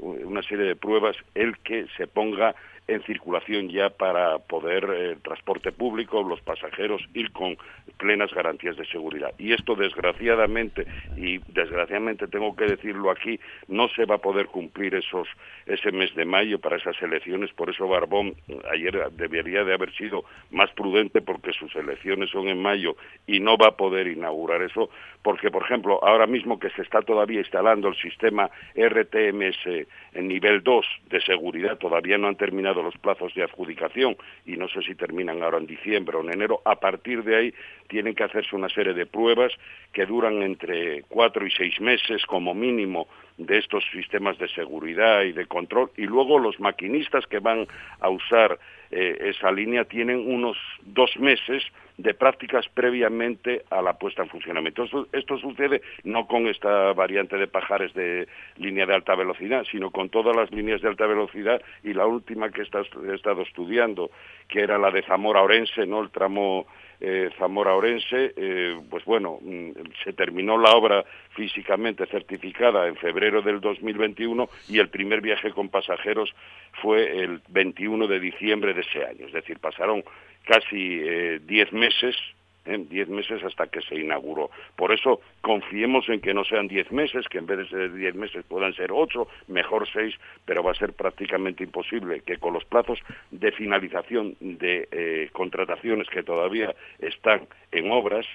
[0.00, 2.54] una serie de pruebas el que se ponga
[2.86, 7.56] en circulación ya para poder eh, transporte público, los pasajeros ir con
[7.96, 9.32] plenas garantías de seguridad.
[9.38, 14.94] Y esto desgraciadamente, y desgraciadamente tengo que decirlo aquí, no se va a poder cumplir
[14.94, 15.28] esos,
[15.66, 18.34] ese mes de mayo para esas elecciones, por eso Barbón
[18.70, 23.56] ayer debería de haber sido más prudente porque sus elecciones son en mayo y no
[23.56, 24.90] va a poder inaugurar eso,
[25.22, 30.62] porque por ejemplo, ahora mismo que se está todavía instalando el sistema RTMS en nivel
[30.62, 34.94] 2 de seguridad, todavía no han terminado los plazos de adjudicación y no sé si
[34.94, 37.54] terminan ahora en diciembre o en enero, a partir de ahí
[37.88, 39.52] tienen que hacerse una serie de pruebas
[39.92, 45.32] que duran entre cuatro y seis meses como mínimo de estos sistemas de seguridad y
[45.32, 47.66] de control y luego los maquinistas que van
[48.00, 48.58] a usar
[48.90, 51.64] eh, esa línea tienen unos dos meses
[51.96, 54.84] de prácticas previamente a la puesta en funcionamiento.
[55.12, 60.10] Esto, sucede no con esta variante de pajares de línea de alta velocidad, sino con
[60.10, 64.10] todas las líneas de alta velocidad y la última que he estado estudiando,
[64.48, 66.02] que era la de Zamora-Orense, ¿no?
[66.02, 66.66] el tramo
[67.06, 69.70] eh, Zamora-Orense, eh, pues bueno, mm,
[70.02, 71.04] se terminó la obra
[71.36, 76.34] físicamente certificada en febrero del 2021 y el primer viaje con pasajeros
[76.80, 79.26] fue el 21 de diciembre de ese año.
[79.26, 80.02] Es decir, pasaron
[80.44, 82.16] casi 10 eh, meses
[82.64, 84.50] en 10 meses hasta que se inauguró.
[84.76, 88.14] Por eso confiemos en que no sean 10 meses, que en vez de ser 10
[88.14, 92.64] meses puedan ser 8, mejor 6, pero va a ser prácticamente imposible que con los
[92.64, 92.98] plazos
[93.30, 98.26] de finalización de eh, contrataciones que todavía están en obras,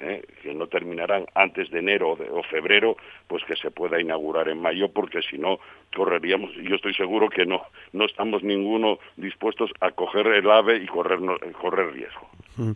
[0.00, 0.22] ¿eh?
[0.42, 2.96] que no terminarán antes de enero o, febrero,
[3.28, 5.58] pues que se pueda inaugurar en mayo, porque si no
[5.94, 7.62] correríamos, y yo estoy seguro que no,
[7.92, 11.20] no estamos ninguno dispuestos a coger el ave y correr,
[11.60, 12.28] correr riesgo.
[12.56, 12.72] Mm.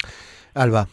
[0.54, 0.86] Alba.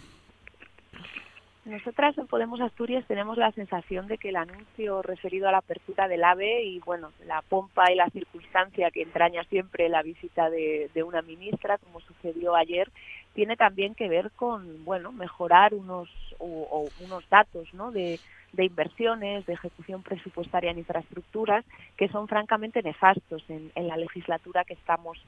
[1.63, 6.07] Nosotras en Podemos Asturias tenemos la sensación de que el anuncio referido a la apertura
[6.07, 10.89] del AVE y bueno, la pompa y la circunstancia que entraña siempre la visita de,
[11.05, 12.89] una ministra, como sucedió ayer,
[13.33, 17.91] tiene también que ver con bueno mejorar unos o, unos datos ¿no?
[17.91, 18.19] de,
[18.53, 21.63] de, inversiones, de ejecución presupuestaria en infraestructuras,
[21.95, 25.19] que son francamente nefastos en, en la legislatura que estamos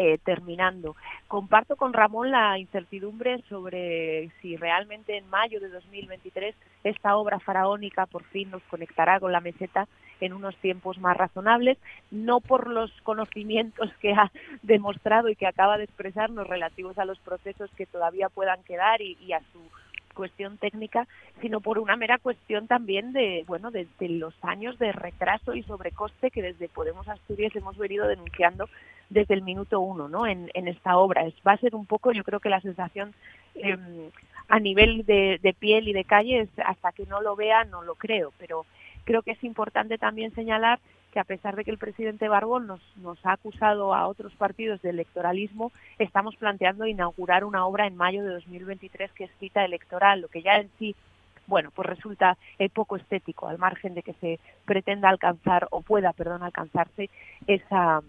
[0.00, 0.94] eh, terminando.
[1.26, 8.06] Comparto con Ramón la incertidumbre sobre si realmente en mayo de 2023 esta obra faraónica
[8.06, 9.88] por fin nos conectará con la meseta
[10.20, 11.78] en unos tiempos más razonables,
[12.12, 14.30] no por los conocimientos que ha
[14.62, 19.32] demostrado y que acaba de expresarnos relativos a los procesos que todavía puedan quedar y,
[19.32, 19.60] a su
[20.18, 21.06] cuestión técnica,
[21.40, 26.32] sino por una mera cuestión también de, bueno, de, los años de retraso y sobrecoste
[26.32, 28.68] que desde Podemos Asturias hemos venido denunciando
[29.10, 30.26] desde el minuto uno, ¿no?
[30.26, 31.24] En, esta obra.
[31.24, 33.14] Es, va a ser un poco, yo creo que la sensación
[33.54, 34.10] em,
[34.48, 37.82] a nivel de, de, piel y de calle es hasta que no lo vea no
[37.82, 38.66] lo creo, pero
[39.08, 40.80] Creo que es importante también señalar
[41.12, 44.82] que a pesar de que el presidente Barbón nos, nos ha acusado a otros partidos
[44.82, 50.20] de electoralismo, estamos planteando inaugurar una obra en mayo de 2023 que es cita electoral,
[50.20, 50.94] lo que ya en sí
[51.46, 56.12] bueno, pues resulta eh, poco estético, al margen de que se pretenda alcanzar o pueda,
[56.12, 57.08] perdón, alcanzarse
[57.46, 58.02] esa,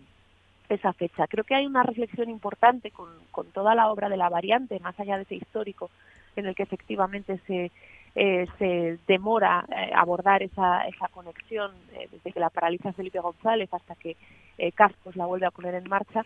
[0.67, 1.25] esa fecha.
[1.25, 4.99] Creo que hay una reflexión importante con, con toda la obra de la variante, más
[4.99, 5.89] allá de ese histórico
[6.35, 7.71] en el que efectivamente se,
[8.15, 13.73] eh, se demora eh, abordar esa, esa conexión eh, desde que la paraliza Felipe González
[13.73, 14.17] hasta que
[14.57, 16.25] eh, Cascos la vuelve a poner en marcha,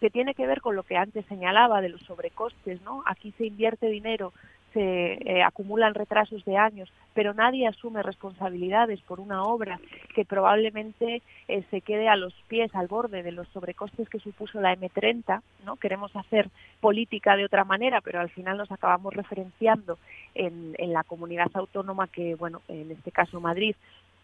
[0.00, 3.02] que tiene que ver con lo que antes señalaba de los sobrecostes, ¿no?
[3.06, 4.32] Aquí se invierte dinero
[4.74, 9.80] se eh, acumulan retrasos de años, pero nadie asume responsabilidades por una obra
[10.14, 14.60] que probablemente eh, se quede a los pies, al borde de los sobrecostes que supuso
[14.60, 15.40] la M30.
[15.64, 15.76] ¿no?
[15.76, 19.98] Queremos hacer política de otra manera, pero al final nos acabamos referenciando
[20.34, 23.74] en, la comunidad autónoma que, bueno, en este caso Madrid,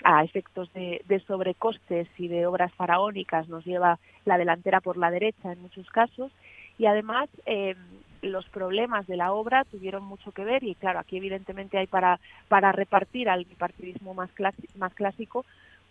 [0.03, 5.11] a efectos de, de, sobrecostes y de obras faraónicas nos lleva la delantera por la
[5.11, 6.33] derecha en muchos casos
[6.79, 7.77] y además eh,
[8.23, 12.21] los problemas de la obra tuvieron mucho que ver y claro, aquí evidentemente hay para,
[12.49, 14.31] para repartir al bipartidismo más,
[14.77, 15.45] más clásico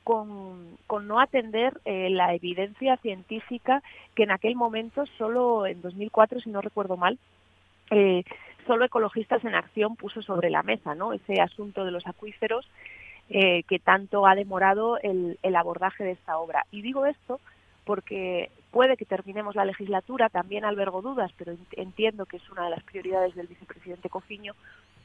[0.04, 3.84] con, con, no atender eh, la evidencia científica
[4.16, 7.20] que en aquel momento solo en 2004, si no recuerdo mal,
[7.92, 8.24] eh,
[8.66, 11.14] solo Ecologistas en Acción puso sobre la mesa, ¿no?
[11.14, 12.68] Ese asunto de los acuíferos
[13.30, 16.66] eh, que tanto ha demorado el, el abordaje de esta obra.
[16.72, 17.40] Y digo esto
[17.84, 22.72] porque puede que terminemos la legislatura, también albergo dudas, pero entiendo que es una de
[22.72, 24.54] las prioridades del vicepresidente Cofiño,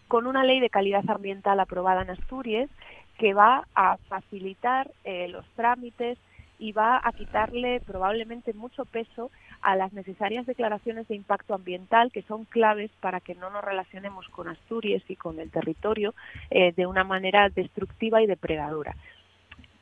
[0.09, 2.70] con una ley de calidad ambiental aprobada en Asturias
[3.18, 6.18] que va a facilitar eh, los trámites
[6.59, 12.22] y va a quitarle probablemente mucho peso a las necesarias declaraciones de impacto ambiental que
[12.22, 16.14] son claves para que no nos relacionemos con Asturias y con el territorio
[16.50, 18.94] eh, de una manera destructiva y depredadora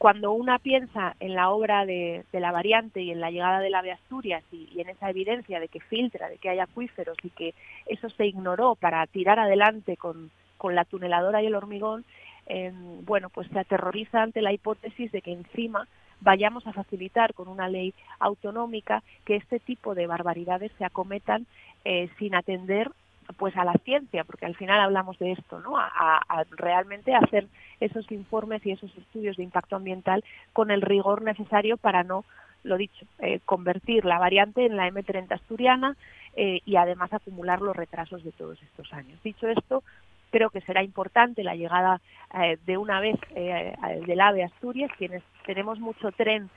[0.03, 3.83] cuando una piensa en la obra de, la variante y en la llegada de la
[3.83, 7.55] de Asturias y, en esa evidencia de que filtra, de que hay acuíferos y que
[7.87, 10.33] eso se ignoró para tirar adelante con,
[10.65, 12.05] la tuneladora y el hormigón,
[12.47, 15.87] em, bueno, pues se aterroriza ante la hipótesis de que encima
[16.21, 21.47] vayamos a facilitar con una ley autonómica que este tipo de barbaridades se acometan
[21.85, 22.91] eh, sin atender
[23.33, 25.77] pues a la ciencia, porque al final hablamos de esto, ¿no?
[25.77, 27.47] A, realmente hacer
[27.81, 32.25] esos informes y esos estudios de impacto ambiental con el rigor necesario para no,
[32.63, 35.97] lo dicho, eh, convertir la variante en la M30 asturiana
[36.37, 39.23] eh, y además acumular los retrasos de todos estos años.
[39.23, 39.83] Dicho esto,
[40.31, 42.01] creo que será importante la llegada
[42.35, 46.51] eh, de una vez del AVE Asturias, quienes tenemos mucho tren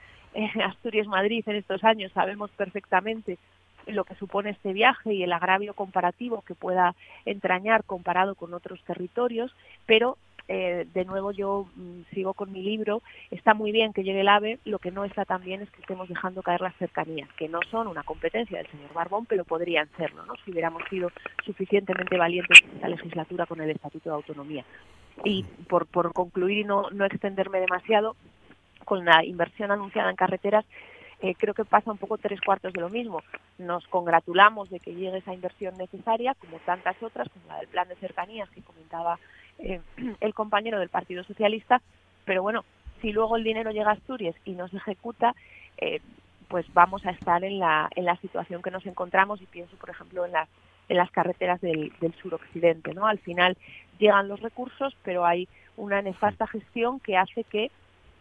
[0.65, 3.37] Asturias-Madrid en estos años, sabemos perfectamente
[3.87, 6.95] lo que supone este viaje y el agravio comparativo que pueda
[7.25, 9.53] entrañar comparado con otros territorios,
[9.85, 10.17] pero
[10.47, 14.27] eh, de nuevo yo mm, sigo con mi libro, está muy bien que llegue el
[14.27, 17.49] AVE, lo que no está tan bien es que estemos dejando caer las cercanías, que
[17.49, 20.33] no son una competencia del señor Barbón, pero podrían serlo, ¿no?
[20.43, 21.09] si hubiéramos sido
[21.43, 24.65] suficientemente valientes en esta legislatura con el Estatuto de Autonomía.
[25.23, 28.15] Y por, por concluir y no, no extenderme demasiado,
[28.83, 30.63] con la inversión anunciada en carreteras,
[31.25, 33.23] eh, creo que pasa un poco tres cuartos de lo mismo.
[33.57, 37.87] Nos congratulamos de que llegue esa inversión necesaria, como tantas otras, como la del plan
[37.87, 39.17] de cercanías que comentaba
[39.57, 39.81] eh,
[40.19, 41.81] el compañero del Partido Socialista,
[42.25, 42.63] pero bueno,
[43.01, 45.33] si luego el dinero llega a Asturias y no se ejecuta,
[45.79, 45.99] eh,
[46.47, 49.89] pues vamos a estar en la, en la situación que nos encontramos y pienso, por
[49.89, 50.47] ejemplo, en las,
[50.89, 52.93] en las carreteras del, del suroccidente.
[52.93, 53.07] ¿no?
[53.07, 53.57] Al final
[53.97, 57.71] llegan los recursos, pero hay una nefasta gestión que hace que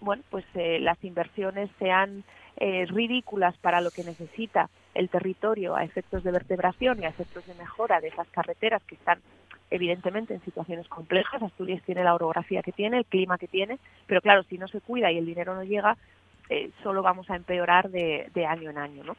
[0.04, 2.24] bueno, pues eh, las inversiones sean
[2.56, 7.46] eh, ridículas para lo que necesita el territorio a efectos de vertebración y a efectos
[7.46, 9.20] de mejora de esas carreteras que están
[9.70, 11.42] evidentemente en situaciones complejas.
[11.42, 14.80] Asturias tiene la orografía que tiene, el clima que tiene, pero claro, si no se
[14.80, 15.96] cuida y el dinero no llega,
[16.48, 19.02] eh, solo vamos a empeorar de, de año en año.
[19.02, 19.16] ¿no?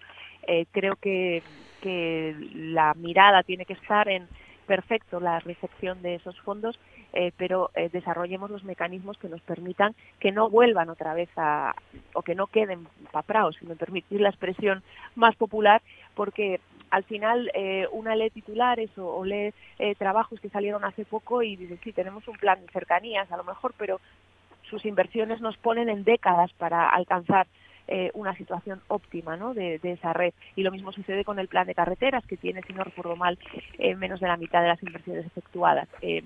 [0.48, 1.44] Eh, creo que,
[1.82, 4.28] que la mirada tiene que estar en
[4.66, 6.80] perfecto la recepción de esos fondos,
[7.14, 11.74] eh, pero eh, desarrollemos los mecanismos que nos permitan que no vuelvan otra vez a,
[12.14, 14.84] o que no queden papraos, si me permitís la expresión
[15.16, 15.82] más popular,
[16.14, 16.60] porque
[16.90, 19.54] al final eh, una lee titulares o, o lee
[19.98, 23.44] trabajos que salieron hace poco y dice, sí, tenemos un plan de cercanías a lo
[23.44, 24.00] mejor, pero
[24.70, 27.48] sus inversiones nos ponen en décadas para alcanzar
[27.88, 30.34] eh, una situación óptima de, esa red.
[30.56, 33.38] Y lo mismo sucede con el plan de carreteras, que tiene, si no recuerdo mal,
[33.78, 35.88] eh, menos de la mitad de las inversiones efectuadas.
[36.02, 36.24] Eh,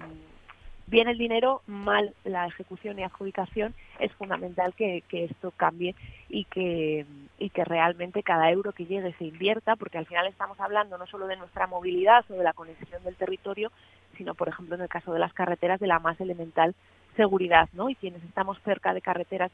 [0.88, 5.96] bien el dinero, mal la ejecución y adjudicación, es fundamental que, que, esto cambie
[6.30, 7.06] y que,
[7.38, 11.08] y que realmente cada euro que llegue se invierta, porque al final estamos hablando no
[11.08, 13.72] solo de nuestra movilidad o de la conexión del territorio,
[14.18, 16.74] sino, por ejemplo, en el caso de las carreteras, de la más elemental
[17.16, 17.90] seguridad, ¿no?
[17.90, 19.52] Y quienes estamos cerca de carreteras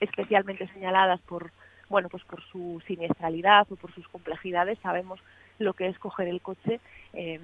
[0.00, 1.50] especialmente señaladas por
[1.88, 5.20] bueno pues por su siniestralidad o por sus complejidades sabemos
[5.58, 6.80] lo que es coger el coche
[7.12, 7.38] eh,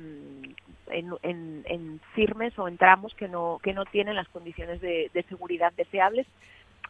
[0.89, 5.11] en, en, en, firmes o en tramos que no que no tienen las condiciones de,
[5.13, 6.27] de seguridad deseables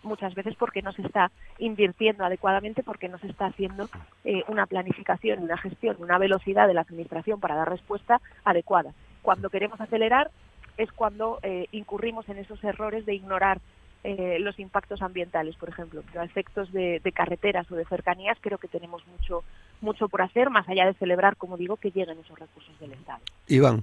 [0.03, 3.89] muchas veces porque no se está invirtiendo adecuadamente, porque no se está haciendo
[4.25, 8.93] eh, una planificación, una gestión, una velocidad de la administración para dar respuesta adecuada.
[9.23, 10.31] Cuando queremos acelerar
[10.77, 13.61] es cuando eh, incurrimos en esos errores de ignorar
[14.05, 18.39] eh, los impactos ambientales, por ejemplo, pero a efectos de, de, carreteras o de cercanías
[18.41, 19.45] creo que tenemos mucho
[19.81, 23.21] mucho por hacer, más allá de celebrar, como digo, que lleguen esos recursos del Estado.
[23.49, 23.83] Iván.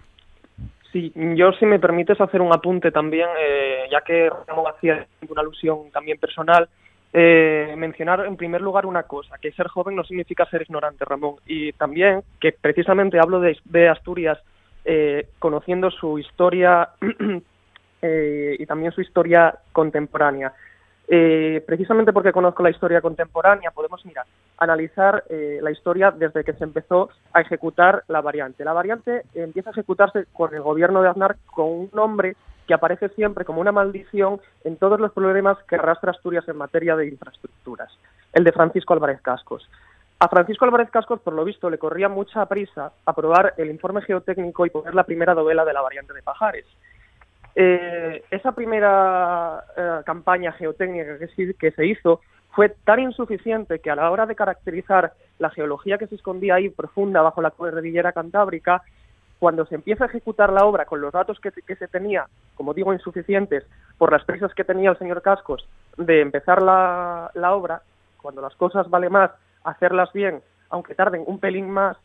[0.92, 5.42] Sí, yo si me permites hacer un apunte también, eh, ya que Ramón hacía una
[5.42, 6.70] alusión también personal,
[7.14, 11.36] eh, mencionar en primer lugar una cosa, que ser joven no significa ser ignorante, Ramón,
[11.46, 14.40] y también que precisamente hablo de, de Asturias
[14.86, 16.90] eh, conociendo su historia
[18.02, 20.54] eh, y también su historia contemporánea.
[21.10, 24.26] Eh, precisamente porque conozco la historia contemporánea, podemos mirar,
[24.58, 28.66] analizar eh, la historia desde que se empezó a ejecutar la variante.
[28.66, 32.36] La variante empieza a ejecutarse con el gobierno de Aznar con un nombre
[32.68, 36.98] que aparece siempre como una maldición en todos los problemas que arrastra Asturias en materia
[36.98, 37.98] de infraestructuras,
[38.34, 39.70] el de Francisco Álvarez Cascos.
[40.20, 44.66] A Francisco Álvarez Cascos, por lo visto, le corría mucha prisa aprobar el informe geotécnico
[44.66, 46.66] y poner la primera novela de la variante de Pajares.
[47.60, 53.96] Eh, esa primera eh, campaña geotécnica que, que, se hizo fue tan insuficiente que a
[53.96, 58.84] la hora de caracterizar la geología que se escondía ahí profunda bajo la cordillera cantábrica,
[59.40, 62.94] cuando se empieza a ejecutar la obra con los datos que, se tenía, como digo,
[62.94, 63.66] insuficientes
[63.98, 67.82] por las prisas que tenía el señor Cascos de empezar la, la obra,
[68.22, 69.32] cuando las cosas vale más
[69.64, 71.98] hacerlas bien, aunque tarden un pelín más,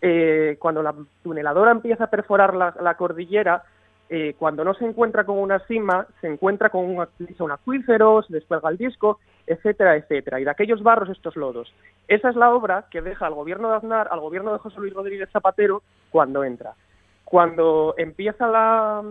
[0.00, 3.64] eh, cuando la tuneladora empieza a perforar la cordillera,
[4.08, 7.06] eh, cuando no se encuentra con una cima, se encuentra con un,
[7.38, 10.40] un acuífero, se descuelga el disco, etcétera, etcétera.
[10.40, 11.72] Y de aquellos barros, estos lodos.
[12.06, 14.94] Esa es la obra que deja al gobierno de Aznar, al gobierno de José Luis
[14.94, 16.74] Rodríguez Zapatero, cuando entra.
[17.24, 19.02] Cuando empieza la.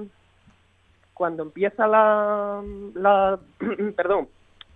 [1.13, 2.61] Cuando empieza la.
[2.93, 3.39] la
[3.97, 4.29] perdón.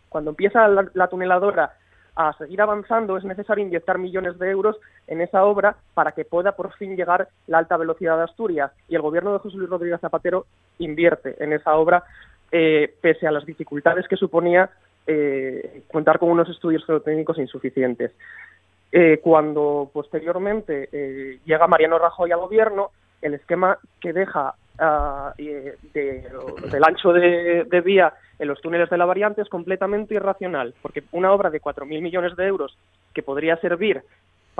[0.09, 1.74] Cuando empieza la, la tuneladora
[2.20, 4.76] a seguir avanzando es necesario inyectar millones de euros
[5.07, 8.74] en esa obra para que pueda por fin llegar la alta velocidad de Asturias.
[8.89, 10.45] Y el gobierno de José Luis Rodríguez Zapatero
[10.80, 12.03] invierte en esa obra
[12.51, 14.70] eh, pese a las dificultades que suponía
[15.07, 18.11] eh, contar con unos estudios geotécnicos insuficientes.
[18.91, 22.91] Eh, cuando posteriormente llega Mariano Rajoy al gobierno,
[23.22, 26.30] el esquema que deja uh, de,
[26.71, 31.03] del ancho de, de, vía en los túneles de la variante es completamente irracional, porque
[31.11, 32.77] una obra de 4.000 millones de euros
[33.13, 34.03] que podría servir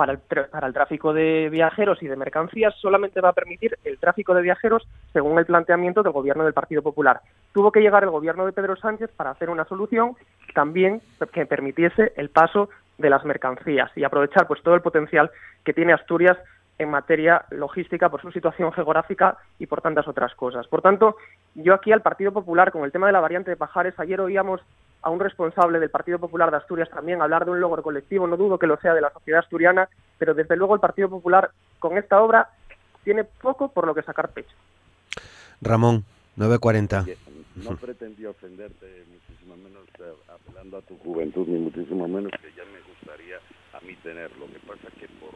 [0.00, 3.98] para el, para el tráfico de viajeros y de mercancías solamente va a permitir el
[3.98, 7.20] tráfico de viajeros según el planteamiento del gobierno del Partido Popular.
[7.52, 10.16] Tuvo que llegar el gobierno de Pedro Sánchez para hacer una solución
[10.54, 11.02] también
[11.32, 15.30] que permitiese el paso de las mercancías y aprovechar pues todo el potencial
[15.64, 16.38] que tiene Asturias
[16.80, 20.66] en materia logística por su situación geográfica y por tantas otras cosas.
[20.66, 21.16] Por tanto,
[21.54, 24.62] yo aquí al Partido Popular con el tema de la variante de Pajares, ayer oíamos
[25.02, 28.38] a un responsable del Partido Popular de Asturias también hablar de un logro colectivo, no
[28.38, 31.98] dudo que lo sea de la sociedad asturiana, pero desde luego el Partido Popular con
[31.98, 32.48] esta obra
[33.04, 34.56] tiene poco por lo que sacar pecho.
[35.60, 36.04] Ramón,
[36.36, 37.04] 940.
[37.56, 39.84] No pretendí ofenderte, muchísimo menos
[40.28, 43.36] apelando a tu juventud, ni muchísimo menos que ya me gustaría
[43.74, 44.34] a mí tener.
[44.38, 45.34] Lo que pasa que por,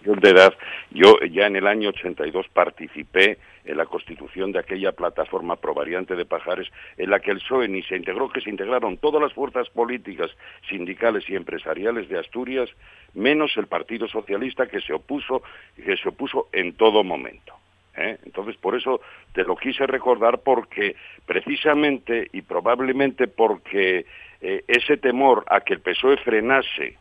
[0.00, 0.54] de edad,
[0.90, 6.24] yo ya en el año 82 participé en la constitución de aquella plataforma provariante de
[6.24, 9.68] Pajares, en la que el PSOE ni se integró, que se integraron todas las fuerzas
[9.70, 10.30] políticas,
[10.68, 12.70] sindicales y empresariales de Asturias,
[13.14, 15.42] menos el Partido Socialista que se opuso,
[15.76, 17.54] que se opuso en todo momento.
[17.96, 18.18] ¿eh?
[18.24, 19.00] Entonces, por eso
[19.32, 20.96] te lo quise recordar porque
[21.26, 24.06] precisamente y probablemente porque
[24.40, 26.96] eh, ese temor a que el PSOE frenase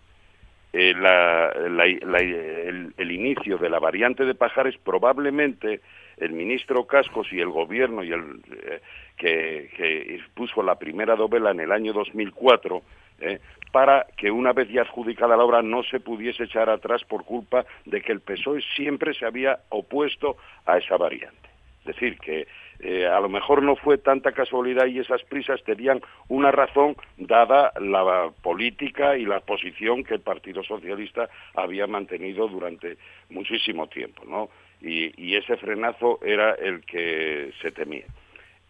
[0.74, 5.82] eh, la, el, inicio de la variante de Pajares, probablemente
[6.18, 8.82] el ministro Cascos y el gobierno y el, eh,
[9.16, 12.82] que, que puso la primera novela en el año 2004,
[13.20, 13.40] eh,
[13.72, 17.66] para que una vez ya adjudicada la obra no se pudiese echar atrás por culpa
[17.86, 21.50] de que el PSOE siempre se había opuesto a esa variante.
[21.82, 22.48] Es decir, que
[22.80, 27.72] eh, a lo mejor no fue tanta casualidad y esas prisas tenían una razón dada
[27.80, 32.98] la política y la posición que el Partido Socialista había mantenido durante
[33.30, 34.50] muchísimo tiempo, ¿no?
[34.80, 38.06] Y, ese frenazo era el que se temía.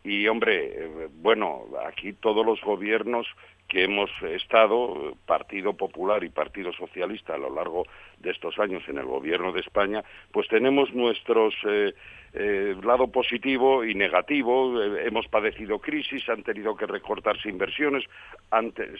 [0.03, 3.27] Y hombre, eh, bueno, aquí todos los gobiernos
[3.67, 7.85] que hemos estado, Partido Popular y Partido Socialista, a lo largo
[8.19, 11.93] de estos años en el Gobierno de España, pues tenemos nuestros eh,
[12.39, 14.81] eh, lado positivo y negativo.
[14.81, 18.03] Eh, hemos padecido crisis, han tenido que recortarse inversiones,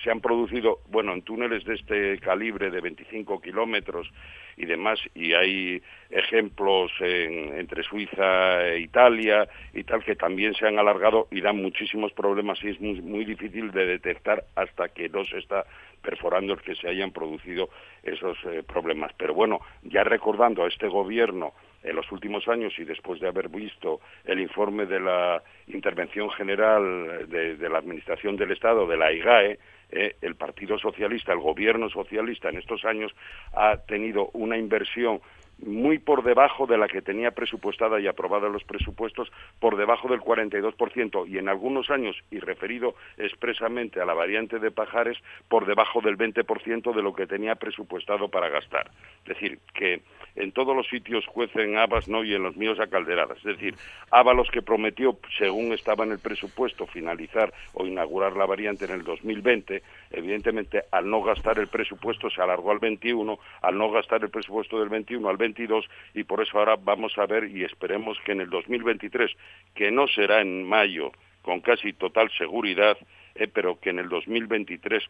[0.04, 4.12] se han producido, bueno, en túneles de este calibre de 25 kilómetros
[4.58, 10.68] y demás, y hay ejemplos en, entre Suiza e Italia y tal que también se
[10.68, 15.10] han alargado y dan muchísimos problemas y es muy, muy difícil de detectar hasta que
[15.10, 15.66] no se está
[16.02, 17.70] perforando el que se hayan producido
[18.02, 19.12] esos eh, problemas.
[19.18, 21.54] Pero bueno, ya recordando a este gobierno
[21.84, 27.28] en los últimos años y después de haber visto el informe de la Intervención General
[27.30, 29.60] de, la Administración del Estado, de la IGAE,
[29.90, 33.14] eh, el Partido Socialista, el Gobierno Socialista en estos años
[33.54, 35.22] ha tenido una inversión
[35.60, 40.22] muy por debajo de la que tenía presupuestada y aprobada los presupuestos, por debajo del
[40.22, 46.02] 42%, y en algunos años, y referido expresamente a la variante de Pajares, por debajo
[46.02, 48.92] del 20% de lo que tenía presupuestado para gastar.
[49.22, 50.02] Es decir, que
[50.36, 52.24] en todos los sitios cuecen habas, ¿no?
[52.24, 53.38] Y en los míos a calderadas.
[53.40, 53.76] Es decir,
[54.12, 59.04] Ábalos que prometió, según estaba en el presupuesto, finalizar o inaugurar la variante en el
[59.04, 64.30] 2020, evidentemente, al no gastar el presupuesto se alargó al 21, al no gastar el
[64.30, 68.34] presupuesto del 21 al 22, y por eso ahora vamos a ver y esperemos que
[68.34, 69.32] en el 2023,
[69.74, 72.98] que no será en mayo, con casi total seguridad,
[73.36, 75.04] eh, pero que en el 2023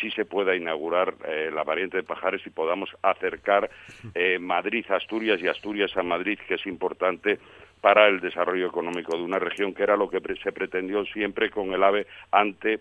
[0.00, 3.70] sí se pueda inaugurar eh, la variante de Pajares y podamos acercar
[4.14, 7.38] eh, Madrid a Asturias y Asturias a Madrid, que es importante
[7.80, 11.72] para el desarrollo económico de una región, que era lo que se pretendió siempre con
[11.72, 12.80] el AVE ante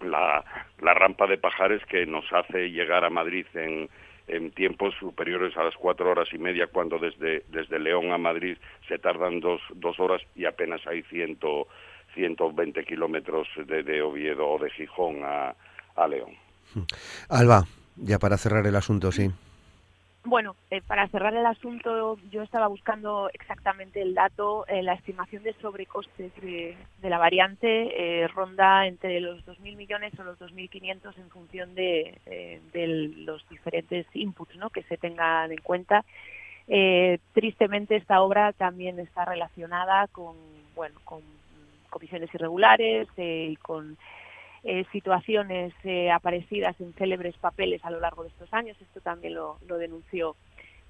[0.00, 0.42] la,
[0.80, 3.90] la rampa de Pajares que nos hace llegar a Madrid en,
[4.30, 8.56] en tiempos superiores a las cuatro horas y media, cuando desde, desde León a Madrid
[8.88, 11.66] se tardan dos, dos horas y apenas hay ciento,
[12.14, 15.54] 120 kilómetros de, de, Oviedo o de Gijón a,
[15.96, 16.32] a León.
[17.28, 17.64] Alba,
[17.96, 19.30] ya para cerrar el asunto, sí.
[20.24, 25.42] Bueno, eh, para cerrar el asunto, yo estaba buscando exactamente el dato, eh, la estimación
[25.42, 31.30] de sobrecostes de, la variante eh, ronda entre los 2.000 millones o los 2.500 en
[31.30, 32.18] función de,
[32.72, 32.88] de,
[33.24, 34.68] los diferentes inputs ¿no?
[34.68, 36.04] que se tengan en cuenta.
[37.32, 40.36] tristemente, esta obra también está relacionada con,
[40.74, 41.22] bueno, con
[41.88, 43.96] comisiones irregulares y con
[44.64, 48.76] eh, situaciones eh, aparecidas en célebres papeles a lo largo de estos años.
[48.80, 50.36] Esto también lo, lo, denunció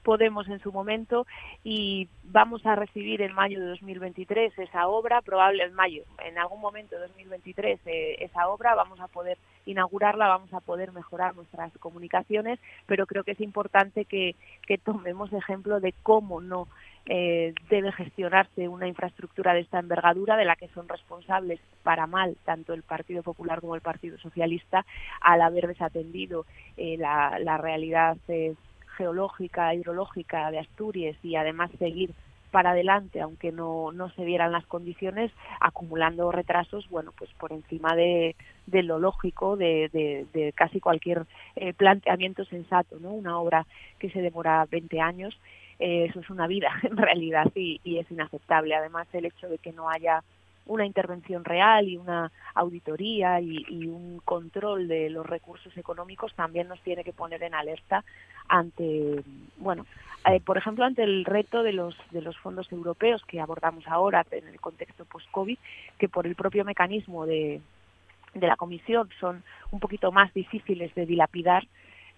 [0.02, 1.26] Podemos en su momento
[1.62, 6.58] y vamos a recibir en mayo de 2023 esa obra, probable en mayo, en algún
[6.58, 11.70] momento de 2023 eh, esa obra, vamos a poder inaugurarla, vamos a poder mejorar nuestras
[11.78, 16.66] comunicaciones, pero creo que es importante que, que tomemos ejemplo de cómo no
[17.06, 22.36] eh, debe gestionarse una infraestructura de esta envergadura de la que son responsables para mal
[22.44, 24.84] tanto el Partido Popular como el Partido Socialista
[25.20, 26.44] al haber desatendido
[26.76, 28.16] eh, la, realidad
[28.96, 32.12] geológica, hidrológica de Asturias y además seguir
[32.50, 35.30] para adelante, aunque no, no se dieran las condiciones,
[35.60, 38.34] acumulando retrasos, bueno, pues por encima de,
[38.66, 41.26] lo lógico, de casi cualquier
[41.56, 43.12] eh, planteamiento sensato, ¿no?
[43.12, 43.66] Una obra
[43.98, 45.38] que se demora 20 años
[45.80, 48.74] eh, eso es una vida en realidad y, es inaceptable.
[48.74, 50.22] Además, el hecho de que no haya
[50.66, 56.80] una intervención real y una auditoría y, un control de los recursos económicos también nos
[56.82, 58.04] tiene que poner en alerta
[58.46, 59.24] ante,
[59.56, 59.86] bueno,
[60.26, 64.24] eh, por ejemplo, ante el reto de los, de los fondos europeos que abordamos ahora
[64.30, 65.58] en el contexto post-COVID,
[65.98, 67.60] que por el propio mecanismo de,
[68.34, 71.66] de la Comisión son un poquito más difíciles de dilapidar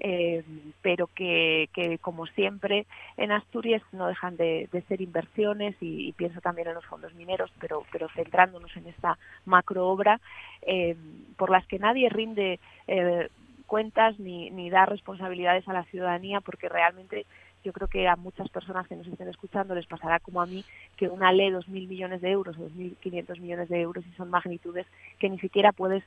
[0.05, 0.43] eh,
[0.83, 1.69] pero que,
[2.01, 2.87] como siempre
[3.17, 7.85] en Asturias no dejan de, ser inversiones y, pienso también en los fondos mineros, pero,
[7.93, 10.21] pero centrándonos en esta macro obra,
[10.63, 10.97] eh,
[11.37, 13.29] por las que nadie rinde eh,
[13.67, 17.25] cuentas ni, ni da responsabilidades a la ciudadanía, porque realmente
[17.63, 20.65] yo creo que a muchas personas que nos estén escuchando les pasará como a mí
[20.97, 24.87] que una ley 2.000 millones de euros o 2.500 millones de euros y son magnitudes
[25.21, 26.03] que ni siquiera puedes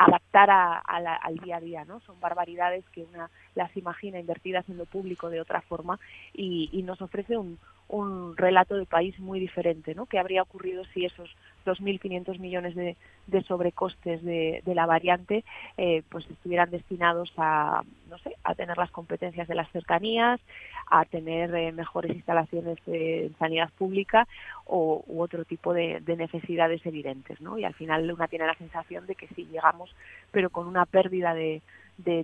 [0.00, 2.00] adaptar al día a día, ¿no?
[2.00, 5.98] Son barbaridades que una las imagina invertidas en lo público de otra forma
[6.32, 7.58] y, y nos ofrece un,
[7.90, 10.06] un relato de país muy diferente, ¿no?
[10.06, 11.28] ¿Qué habría ocurrido si esos
[11.64, 12.96] 2.500 millones de,
[13.42, 15.44] sobrecostes de, la variante
[15.76, 20.40] eh, pues estuvieran destinados a, no sé, a tener las competencias de las cercanías,
[20.86, 24.26] a tener eh, mejores instalaciones de sanidad pública
[24.64, 27.58] o u otro tipo de, de, necesidades evidentes, ¿no?
[27.58, 29.94] Y al final una tiene la sensación de que sí llegamos,
[30.30, 31.62] pero con una pérdida de,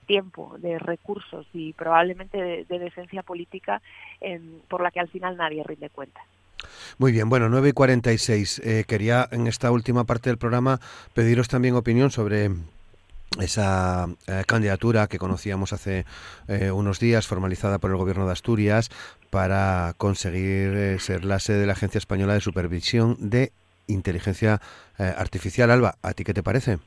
[0.07, 3.83] tiempo, de recursos y probablemente de, decencia política
[4.69, 6.23] por la que al final nadie rinde cuenta.
[6.99, 8.61] Muy bien, bueno, 9 y 46.
[8.65, 10.81] Eh, quería en esta última parte del programa
[11.15, 12.51] pediros también opinión sobre
[13.41, 16.07] esa eh, candidatura que conocíamos hace
[16.49, 18.91] eh, unos días, formalizada por el Gobierno de Asturias,
[19.31, 23.53] para conseguir ser la sede de la Agencia Española de Supervisión de
[23.89, 24.61] Inteligencia
[24.99, 25.71] Artificial.
[25.71, 26.79] Alba, ¿a ti qué te parece?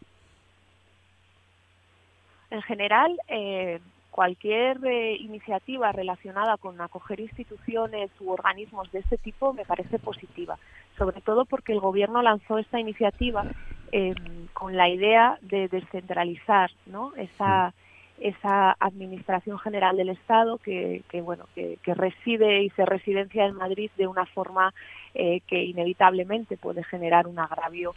[2.52, 3.80] En general, eh,
[4.20, 10.60] cualquier eh, iniciativa relacionada con acoger instituciones u organismos de este tipo me parece positiva,
[10.98, 13.46] sobre todo porque el Gobierno lanzó esta iniciativa
[13.94, 14.14] eh,
[14.52, 17.14] con la idea de descentralizar ¿no?
[17.16, 17.74] esa,
[18.20, 24.08] esa Administración General del Estado que, bueno, que, reside y se residencia en Madrid de
[24.08, 24.74] una forma
[25.14, 27.96] que inevitablemente puede generar un agravio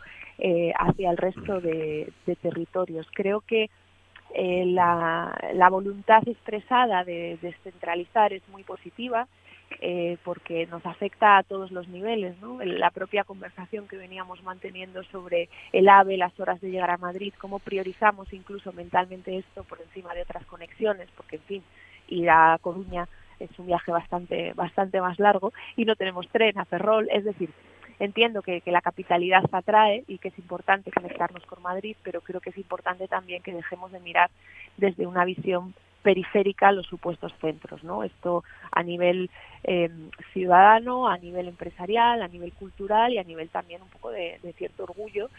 [0.78, 3.06] hacia el resto de, de territorios.
[3.12, 3.70] Creo que
[4.34, 9.26] eh, la, voluntad expresada de descentralizar es muy positiva
[9.80, 12.38] eh, porque nos afecta a todos los niveles.
[12.40, 12.62] ¿no?
[12.62, 17.32] La propia conversación que veníamos manteniendo sobre el AVE, las horas de llegar a Madrid,
[17.38, 21.62] cómo priorizamos incluso mentalmente esto por encima de otras conexiones, porque en fin,
[22.08, 23.08] ir a Coruña
[23.38, 27.50] es un viaje bastante, bastante más largo y no tenemos tren a Ferrol, es decir,
[28.02, 32.50] Entiendo que, la capitalidad atrae y que es importante conectarnos con Madrid, pero creo que
[32.50, 34.28] es importante también que dejemos de mirar
[34.76, 35.72] desde una visión
[36.02, 38.02] periférica los supuestos centros, ¿no?
[38.02, 38.42] Esto
[38.72, 39.30] a nivel
[39.62, 39.88] eh,
[40.32, 44.82] ciudadano, a nivel empresarial, a nivel cultural y a nivel también un poco de, cierto
[44.82, 45.30] orgullo.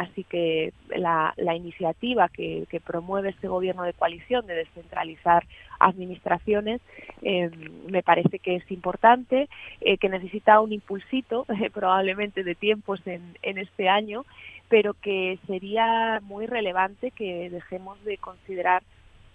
[0.00, 5.44] Así que la, iniciativa que, promueve este gobierno de coalición de descentralizar
[5.78, 6.80] administraciones
[7.20, 7.50] eh,
[7.86, 9.50] me parece que es importante,
[9.82, 11.44] eh, que necesita un impulsito
[11.74, 14.24] probablemente de tiempos en, en este año,
[14.70, 18.82] pero que sería muy relevante que dejemos de considerar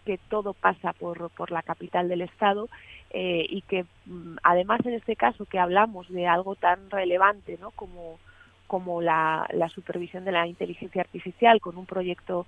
[0.03, 2.69] que todo pasa por, por la capital del Estado
[3.11, 7.69] eh, y que mm, además en este caso que hablamos de algo tan relevante ¿no?
[7.69, 8.17] como,
[8.75, 12.45] como la, supervisión de la inteligencia artificial con un proyecto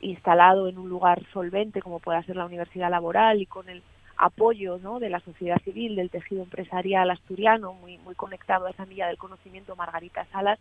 [0.00, 3.82] instalado en un lugar solvente como pueda ser la universidad laboral y con el
[4.16, 9.18] apoyo de la sociedad civil, del tejido empresarial asturiano, muy, conectado a esa milla del
[9.18, 10.58] conocimiento Margarita Salas,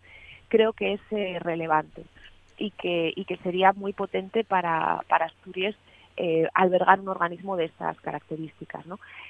[0.49, 2.03] creo que es eh, relevante
[2.57, 5.75] y que, y que sería muy potente para, para Asturias
[6.17, 8.85] eh, albergar un organismo de estas características.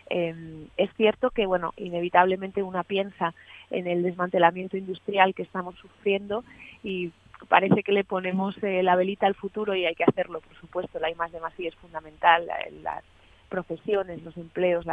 [0.09, 3.33] Em, es cierto que, bueno, inevitablemente una piensa
[3.69, 6.45] en el desmantelamiento industrial que estamos sufriendo
[6.83, 7.11] y
[7.49, 10.99] parece que le ponemos eh, la velita al futuro y hay que hacerlo, por supuesto,
[10.99, 12.47] la I más de más es fundamental,
[12.81, 13.03] las
[13.49, 14.85] profesiones, los empleos,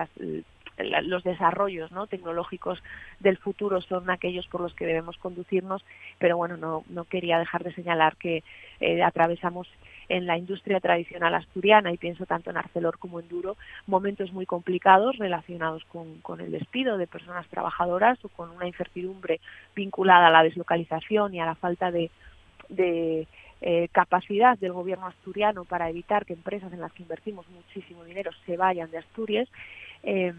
[0.78, 2.06] los desarrollos ¿no?
[2.06, 2.82] tecnológicos
[3.20, 5.84] del futuro son aquellos por los que debemos conducirnos,
[6.18, 8.42] pero bueno, no, no quería dejar de señalar que
[8.80, 9.68] eh, atravesamos
[10.08, 14.46] en la industria tradicional asturiana, y pienso tanto en Arcelor como en Duro, momentos muy
[14.46, 19.40] complicados relacionados con, el despido de personas trabajadoras o con una incertidumbre
[19.74, 22.10] vinculada a la deslocalización y a la falta de,
[23.60, 28.30] eh, capacidad del gobierno asturiano para evitar que empresas en las que invertimos muchísimo dinero
[28.44, 29.48] se vayan de Asturias.
[30.02, 30.34] Eh,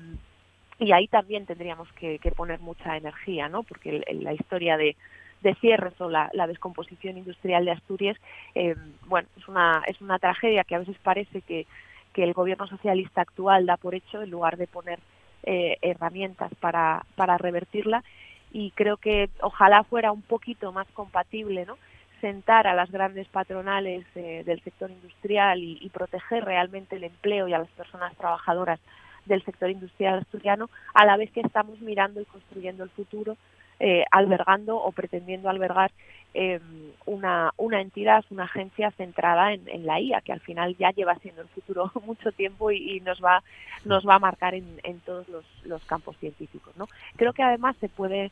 [0.77, 3.63] y ahí también tendríamos que, poner mucha energía, ¿no?
[3.63, 4.97] Porque la historia de,
[5.45, 8.17] de cierres o la, descomposición industrial de Asturias,
[8.55, 8.75] eh,
[9.05, 11.67] bueno, es una, es una tragedia que a veces parece que,
[12.13, 14.99] que el gobierno socialista actual da por hecho en lugar de poner
[15.43, 18.03] eh, herramientas para, para revertirla
[18.51, 21.77] y creo que ojalá fuera un poquito más compatible, ¿no?
[22.21, 27.53] sentar a las grandes patronales eh, del sector industrial y, proteger realmente el empleo y
[27.53, 28.79] a las personas trabajadoras
[29.25, 33.37] del sector industrial asturiano, a la vez que estamos mirando y construyendo el futuro,
[33.79, 35.91] eh, albergando o pretendiendo albergar
[36.33, 36.59] eh,
[37.05, 41.41] una, una entidad, una agencia centrada en, la IA, que al final ya lleva siendo
[41.41, 43.43] el futuro mucho tiempo y, nos va
[43.85, 46.75] nos va a marcar en, en todos los, campos científicos.
[46.75, 46.87] ¿no?
[47.15, 48.31] Creo que además se puede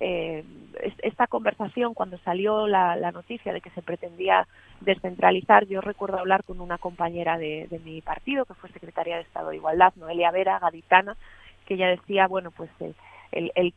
[0.00, 0.44] eh,
[1.02, 4.46] esta conversación cuando salió la, noticia de que se pretendía
[4.80, 9.50] descentralizar, yo recuerdo hablar con una compañera de, mi partido, que fue secretaria de Estado
[9.50, 11.16] de Igualdad, Noelia Vera, gaditana,
[11.66, 12.92] que ella decía, bueno, pues eh,
[13.32, 13.72] el, el,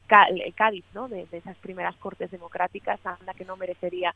[0.55, 1.07] Cádiz, ¿no?
[1.07, 4.13] De, esas primeras cortes democráticas, anda que no merecería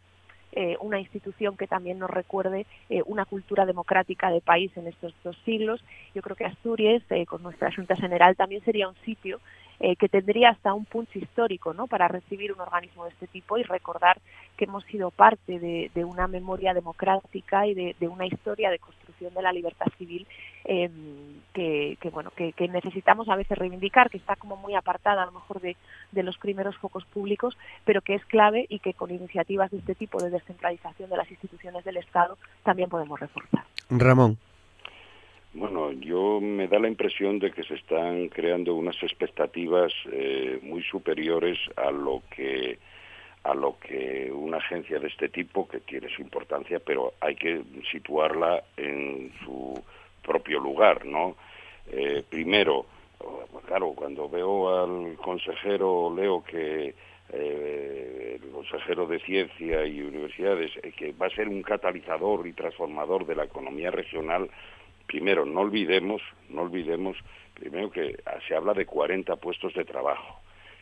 [0.51, 5.13] eh, una institución que también nos recuerde eh, una cultura democrática de país en estos
[5.23, 5.83] dos siglos.
[6.13, 9.39] Yo creo que Asturias, con nuestra Junta General, también sería un sitio
[9.79, 11.87] eh, que tendría hasta un punch histórico ¿no?
[11.87, 14.19] para recibir un organismo de este tipo y recordar
[14.57, 19.41] que hemos sido parte de, una memoria democrática y de, una historia de construcción de
[19.41, 20.27] la libertad civil
[20.63, 25.31] em, que, bueno que, necesitamos a veces reivindicar, que está como muy apartada a lo
[25.33, 25.75] mejor de,
[26.11, 29.95] de los primeros focos públicos, pero que es clave y que con iniciativas de este
[29.95, 33.65] tipo de descentralización de las instituciones del Estado también podemos reforzar.
[33.89, 34.37] Ramón.
[35.57, 40.83] Bueno, yo me da la impresión de que se están creando unas expectativas eh, muy
[40.83, 42.77] superiores a lo que
[43.43, 47.61] a lo que una agencia de este tipo que tiene su importancia, pero hay que
[47.89, 49.81] situarla en su
[50.21, 51.37] propio lugar, ¿no?
[51.89, 52.87] Eh, primero,
[53.65, 56.95] claro, cuando veo al consejero leo que
[57.29, 63.25] eh, el consejero de Ciencia y Universidades, que va a ser un catalizador y transformador
[63.25, 64.49] de la economía regional,
[65.07, 67.17] primero, no olvidemos, no olvidemos,
[67.53, 70.39] primero que se habla de 40 puestos de trabajo,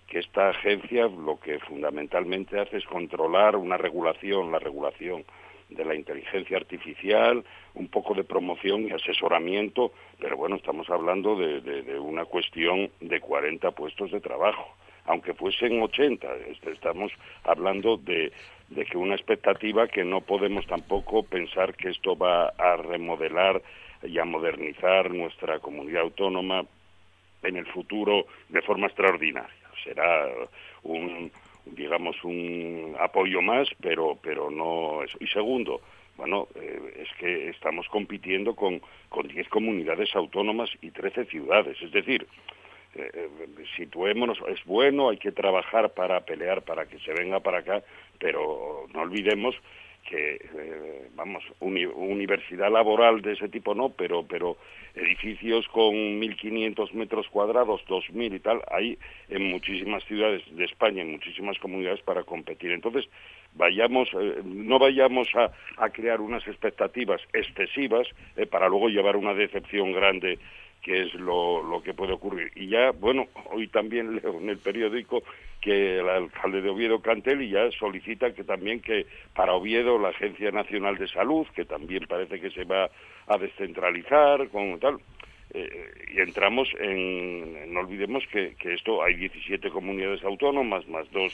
[0.08, 5.24] que esta agencia lo que fundamentalmente hace es controlar una regulación, la regulación
[5.70, 7.44] de la inteligencia artificial,
[7.74, 13.72] un poco de promoción y asesoramiento, pero bueno, estamos hablando de, una cuestión de 40
[13.72, 17.12] puestos de trabajo, aunque fuesen 80, este, estamos
[17.44, 18.32] hablando de,
[18.70, 23.62] de que una expectativa que no podemos tampoco pensar que esto va a remodelar
[24.04, 26.66] y a modernizar nuestra comunidad autónoma
[27.42, 29.70] en el futuro de forma extraordinaria.
[29.84, 30.28] Será
[30.84, 31.32] un,
[31.66, 35.18] digamos, un apoyo más, pero, pero no eso.
[35.20, 35.82] Y segundo,
[36.18, 41.82] bueno, eh, es que estamos compitiendo con, con 10 comunidades autónomas y 13 ciudades.
[41.82, 42.28] Es decir,
[42.96, 43.30] eh, eh,
[43.76, 47.84] situémonos, es bueno, hay que trabajar para pelear para que se venga para acá,
[48.20, 49.56] pero no olvidemos
[50.08, 54.58] que eh, vamos universidad laboral de ese tipo no pero pero
[54.96, 58.98] edificios con 1.500 metros cuadrados 2.000 y tal hay
[59.30, 62.72] en muchísimas ciudades de España en muchísimas comunidades para competir.
[62.72, 63.10] Entonces
[63.56, 69.34] vayamos eh, no vayamos a, a, crear unas expectativas excesivas eh, para luego llevar una
[69.34, 70.38] decepción grande
[70.84, 72.52] que es lo, lo que puede ocurrir.
[72.56, 75.24] Y ya, bueno, hoy también leo en el periódico
[75.62, 80.52] que el alcalde de Oviedo Cantelli ya solicita que también que para Oviedo la Agencia
[80.52, 82.90] Nacional de Salud, que también parece que se va
[83.28, 84.98] a descentralizar, con tal,
[85.54, 91.32] eh, y entramos en, no olvidemos que, que esto hay 17 comunidades autónomas más dos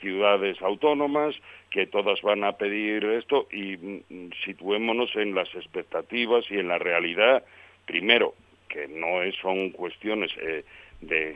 [0.00, 1.34] ciudades autónomas
[1.70, 6.78] que todas van a pedir esto y mm, situémonos en las expectativas y en la
[6.78, 7.44] realidad
[7.86, 8.34] primero
[8.72, 10.64] que no son cuestiones eh,
[11.00, 11.34] de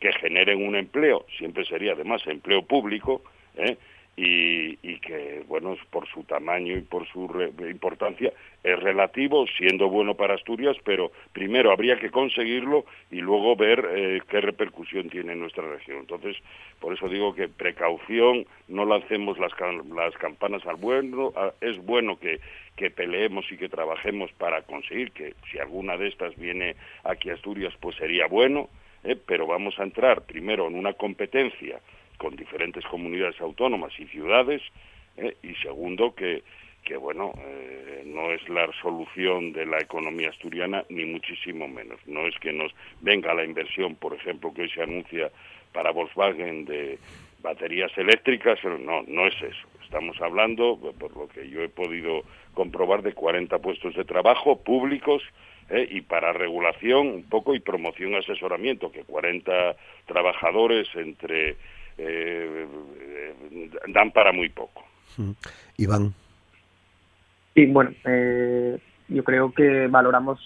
[0.00, 3.22] que, generen un empleo, siempre sería además empleo público,
[3.56, 3.76] ¿eh?
[4.20, 7.30] Y, que, bueno, por su tamaño y por su
[7.70, 8.32] importancia
[8.64, 14.20] es relativo, siendo bueno para Asturias, pero primero habría que conseguirlo y luego ver eh,
[14.28, 15.98] qué repercusión tiene en nuestra región.
[16.00, 16.36] Entonces,
[16.80, 19.52] por eso digo que precaución, no lancemos las,
[19.94, 22.40] las campanas al bueno, es bueno que,
[22.74, 27.34] que peleemos y que trabajemos para conseguir que si alguna de estas viene aquí a
[27.34, 28.68] Asturias, pues sería bueno,
[29.04, 29.16] ¿eh?
[29.26, 31.80] pero vamos a entrar primero en una competencia
[32.18, 34.60] con diferentes comunidades autónomas y ciudades,
[35.16, 35.36] ¿eh?
[35.42, 36.42] y segundo que,
[36.84, 41.98] que bueno, eh, no es la solución de la economía asturiana, ni muchísimo menos.
[42.06, 45.30] No es que nos venga la inversión, por ejemplo, que hoy se anuncia
[45.72, 46.98] para Volkswagen de
[47.40, 49.68] baterías eléctricas, no, no es eso.
[49.84, 55.22] Estamos hablando, por lo que yo he podido comprobar, de 40 puestos de trabajo públicos
[55.70, 55.88] ¿eh?
[55.90, 61.56] y para regulación un poco y promoción asesoramiento, que 40 trabajadores entre
[61.98, 62.66] eh,
[63.88, 64.84] dan para muy poco.
[65.76, 66.14] Iván.
[67.54, 68.78] Sí, bueno, eh,
[69.08, 70.38] yo creo que valoramos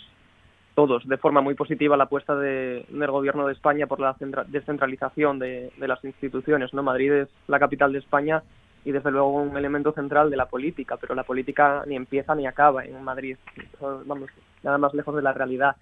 [0.75, 4.17] todos de forma muy positiva la apuesta de, del gobierno de España por la
[4.49, 6.73] descentralización de, de, las instituciones.
[6.73, 6.83] ¿no?
[6.83, 8.43] Madrid es la capital de España
[8.85, 12.47] y desde luego un elemento central de la política, pero la política ni empieza ni
[12.47, 13.37] acaba en Madrid,
[13.81, 14.31] vamos,
[14.63, 15.77] nada más lejos de la realidad.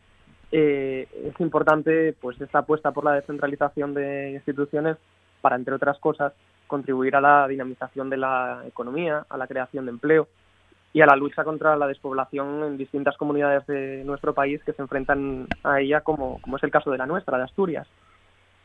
[0.53, 4.97] Eh, es importante pues esta apuesta por la descentralización de instituciones
[5.41, 6.33] para, entre otras cosas,
[6.67, 10.29] contribuir a la dinamización de la economía, a la creación de empleo
[10.93, 14.83] y a la lucha contra la despoblación en distintas comunidades de nuestro país que se
[14.83, 17.87] enfrentan a ella, como, es el caso de la nuestra, de Asturias.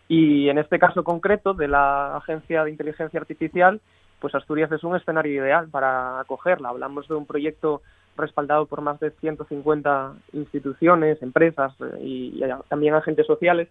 [0.07, 3.82] Y en este caso concreto de la Agencia de Inteligencia Artificial,
[4.19, 6.69] pues Asturias es un escenario ideal para acogerla.
[6.69, 7.82] Hablamos de un proyecto
[8.17, 13.67] respaldado por más de 150 instituciones, empresas eh, y, también agentes sociales,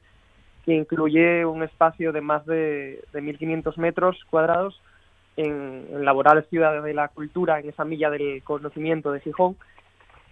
[0.65, 4.81] que incluye un espacio de más de, de 1.500 metros cuadrados
[5.37, 9.57] en, en Ciudad de la Cultura, en esa milla del conocimiento de Gijón.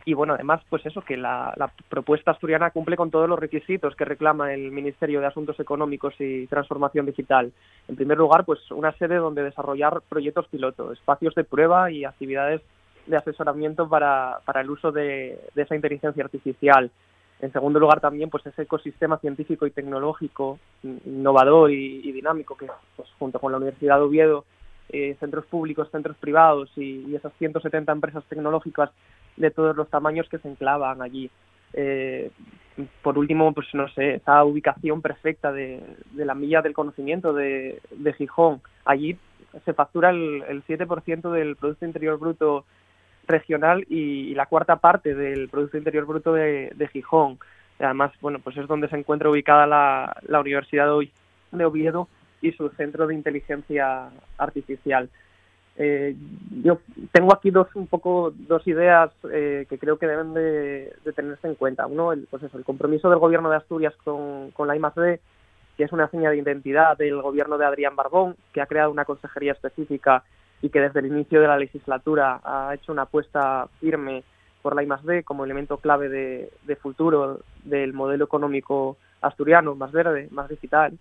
[0.05, 1.55] Y bueno, además, pues eso, que la,
[1.89, 6.47] propuesta asturiana cumple con todos los requisitos que reclama el Ministerio de Asuntos Económicos y
[6.49, 7.53] Transformación Digital.
[7.87, 12.63] En primer lugar, pues una sede donde desarrollar proyectos piloto, espacios de prueba y actividades
[13.07, 16.91] de asesoramiento para, para el uso de esa inteligencia artificial.
[17.43, 23.09] En segundo lugar, también pues ese ecosistema científico y tecnológico innovador y, dinámico que pues,
[23.19, 24.45] junto con la Universidad de Oviedo
[24.89, 28.91] eh, centros públicos, centros privados y, y, esas 170 empresas tecnológicas
[29.37, 31.31] de todos los tamaños que se enclavan allí.
[31.73, 32.31] Eh,
[33.03, 35.83] por último, pues no sé, esa ubicación perfecta de,
[36.13, 38.63] de la milla del conocimiento de, de Gijón.
[38.85, 39.19] Allí
[39.65, 42.65] se factura el, el 7% del Producto Interior Bruto
[43.33, 47.39] regional y, la cuarta parte del Producto Interior Bruto de, de Gijón.
[47.81, 50.87] Además, bueno, pues es donde se encuentra ubicada la, la Universidad
[51.51, 52.09] de Oviedo
[52.41, 55.09] y su centro de inteligencia artificial.
[55.77, 56.15] Eh,
[56.63, 56.81] yo
[57.13, 61.55] tengo aquí dos un poco dos ideas eh, que creo que deben de, tenerse en
[61.55, 61.87] cuenta.
[61.87, 65.21] Uno, el, pues eso, el compromiso del gobierno de Asturias con, la I+D,
[65.77, 69.07] que es una señal de identidad del gobierno de Adrián Barbón, que ha creado una
[69.07, 70.25] consejería específica
[70.63, 74.23] y que desde el inicio de la legislatura ha hecho una apuesta firme
[74.63, 80.49] por la I+D como elemento clave de, futuro del modelo económico asturiano, más verde, más
[80.49, 80.97] digital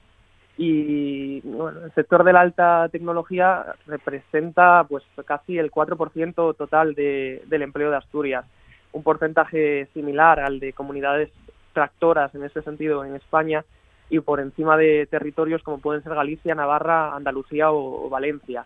[0.57, 7.61] y el sector de la alta tecnología representa pues casi el 4% total de, del
[7.61, 8.45] empleo de Asturias,
[8.91, 11.29] un porcentaje similar al de comunidades
[11.73, 13.63] tractoras en ese sentido en España
[14.09, 18.65] y por encima de territorios como pueden ser Galicia, Navarra, Andalucía o Valencia.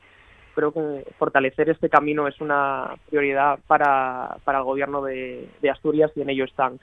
[0.55, 6.11] Creo que fortalecer este camino es una prioridad para, para el gobierno de, de Asturias
[6.15, 6.79] y en ello están.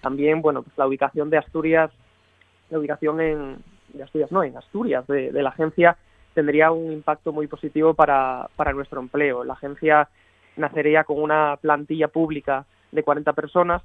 [0.00, 1.90] También, bueno, pues la ubicación de Asturias,
[2.70, 3.56] la ubicación en,
[3.92, 5.96] de Asturias, no, en Asturias, de, de la agencia,
[6.34, 9.42] tendría un impacto muy positivo para, para nuestro empleo.
[9.42, 10.08] La agencia
[10.56, 13.82] nacería con una plantilla pública de 40 personas,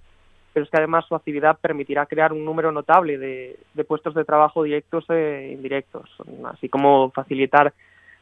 [0.54, 4.26] pero es que además su actividad permitirá crear un número notable de, de puestos de
[4.26, 6.10] trabajo directos e indirectos,
[6.46, 7.74] así como facilitar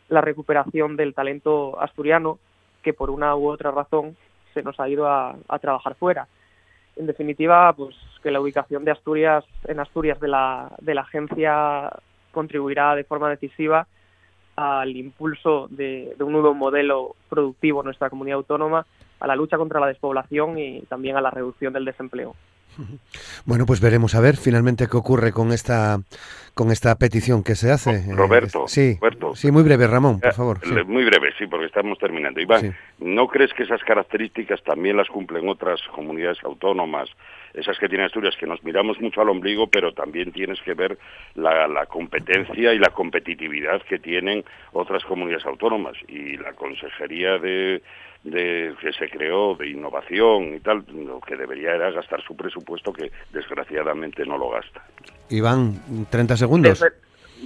[0.09, 2.39] la recuperación del talento asturiano
[2.83, 4.15] que por una u otra razón
[4.53, 6.27] se nos ha ido a, trabajar fuera
[6.95, 11.89] en definitiva, pues que la ubicación de Asturias en Asturias de la, de la agencia
[12.33, 13.87] contribuirá de forma decisiva
[14.57, 18.85] al impulso de, de un nuevo modelo productivo en nuestra comunidad autónoma,
[19.21, 22.35] a la lucha contra la despoblación y también a la reducción del desempleo.
[23.45, 25.99] Bueno, pues veremos a ver finalmente qué ocurre con esta
[26.53, 28.03] con esta petición que se hace.
[28.13, 29.33] Roberto, eh, sí, Roberto.
[29.33, 30.59] sí, muy breve, Ramón, por favor.
[30.61, 30.73] Sí.
[30.85, 32.41] Muy breve, sí, porque estamos terminando.
[32.41, 32.71] Iván, sí.
[32.99, 37.09] ¿no crees que esas características también las cumplen otras comunidades autónomas?
[37.53, 40.97] Esas que tiene Asturias, que nos miramos mucho al ombligo, pero también tienes que ver
[41.35, 45.95] la, la competencia y la competitividad que tienen otras comunidades autónomas.
[46.07, 47.81] Y la Consejería de,
[48.23, 52.91] de que se creó de innovación y tal, lo que debería era gastar su presupuesto
[52.91, 54.83] que desgraciadamente no lo gasta.
[55.29, 56.79] Iván, 30 segundos.
[56.79, 56.95] Desde,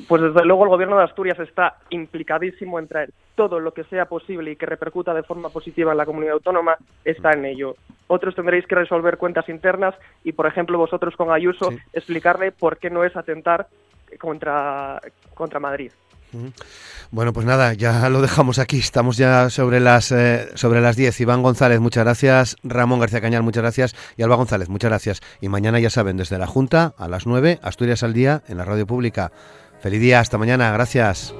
[0.07, 4.05] pues desde luego el gobierno de Asturias está implicadísimo en traer todo lo que sea
[4.05, 7.75] posible y que repercuta de forma positiva en la comunidad autónoma, está en ello.
[8.07, 11.77] Otros tendréis que resolver cuentas internas y, por ejemplo, vosotros con Ayuso, sí.
[11.93, 13.67] explicarle por qué no es atentar
[14.19, 14.99] contra,
[15.33, 15.91] contra Madrid.
[17.11, 18.79] Bueno, pues nada, ya lo dejamos aquí.
[18.79, 21.21] Estamos ya sobre las eh, sobre las 10.
[21.21, 22.57] Iván González, muchas gracias.
[22.63, 23.95] Ramón García Cañal, muchas gracias.
[24.17, 25.21] Y Alba González, muchas gracias.
[25.41, 28.65] Y mañana ya saben, desde la Junta a las 9, Asturias al día en la
[28.65, 29.31] radio pública.
[29.81, 31.33] Feliz día, hasta mañana, gracias.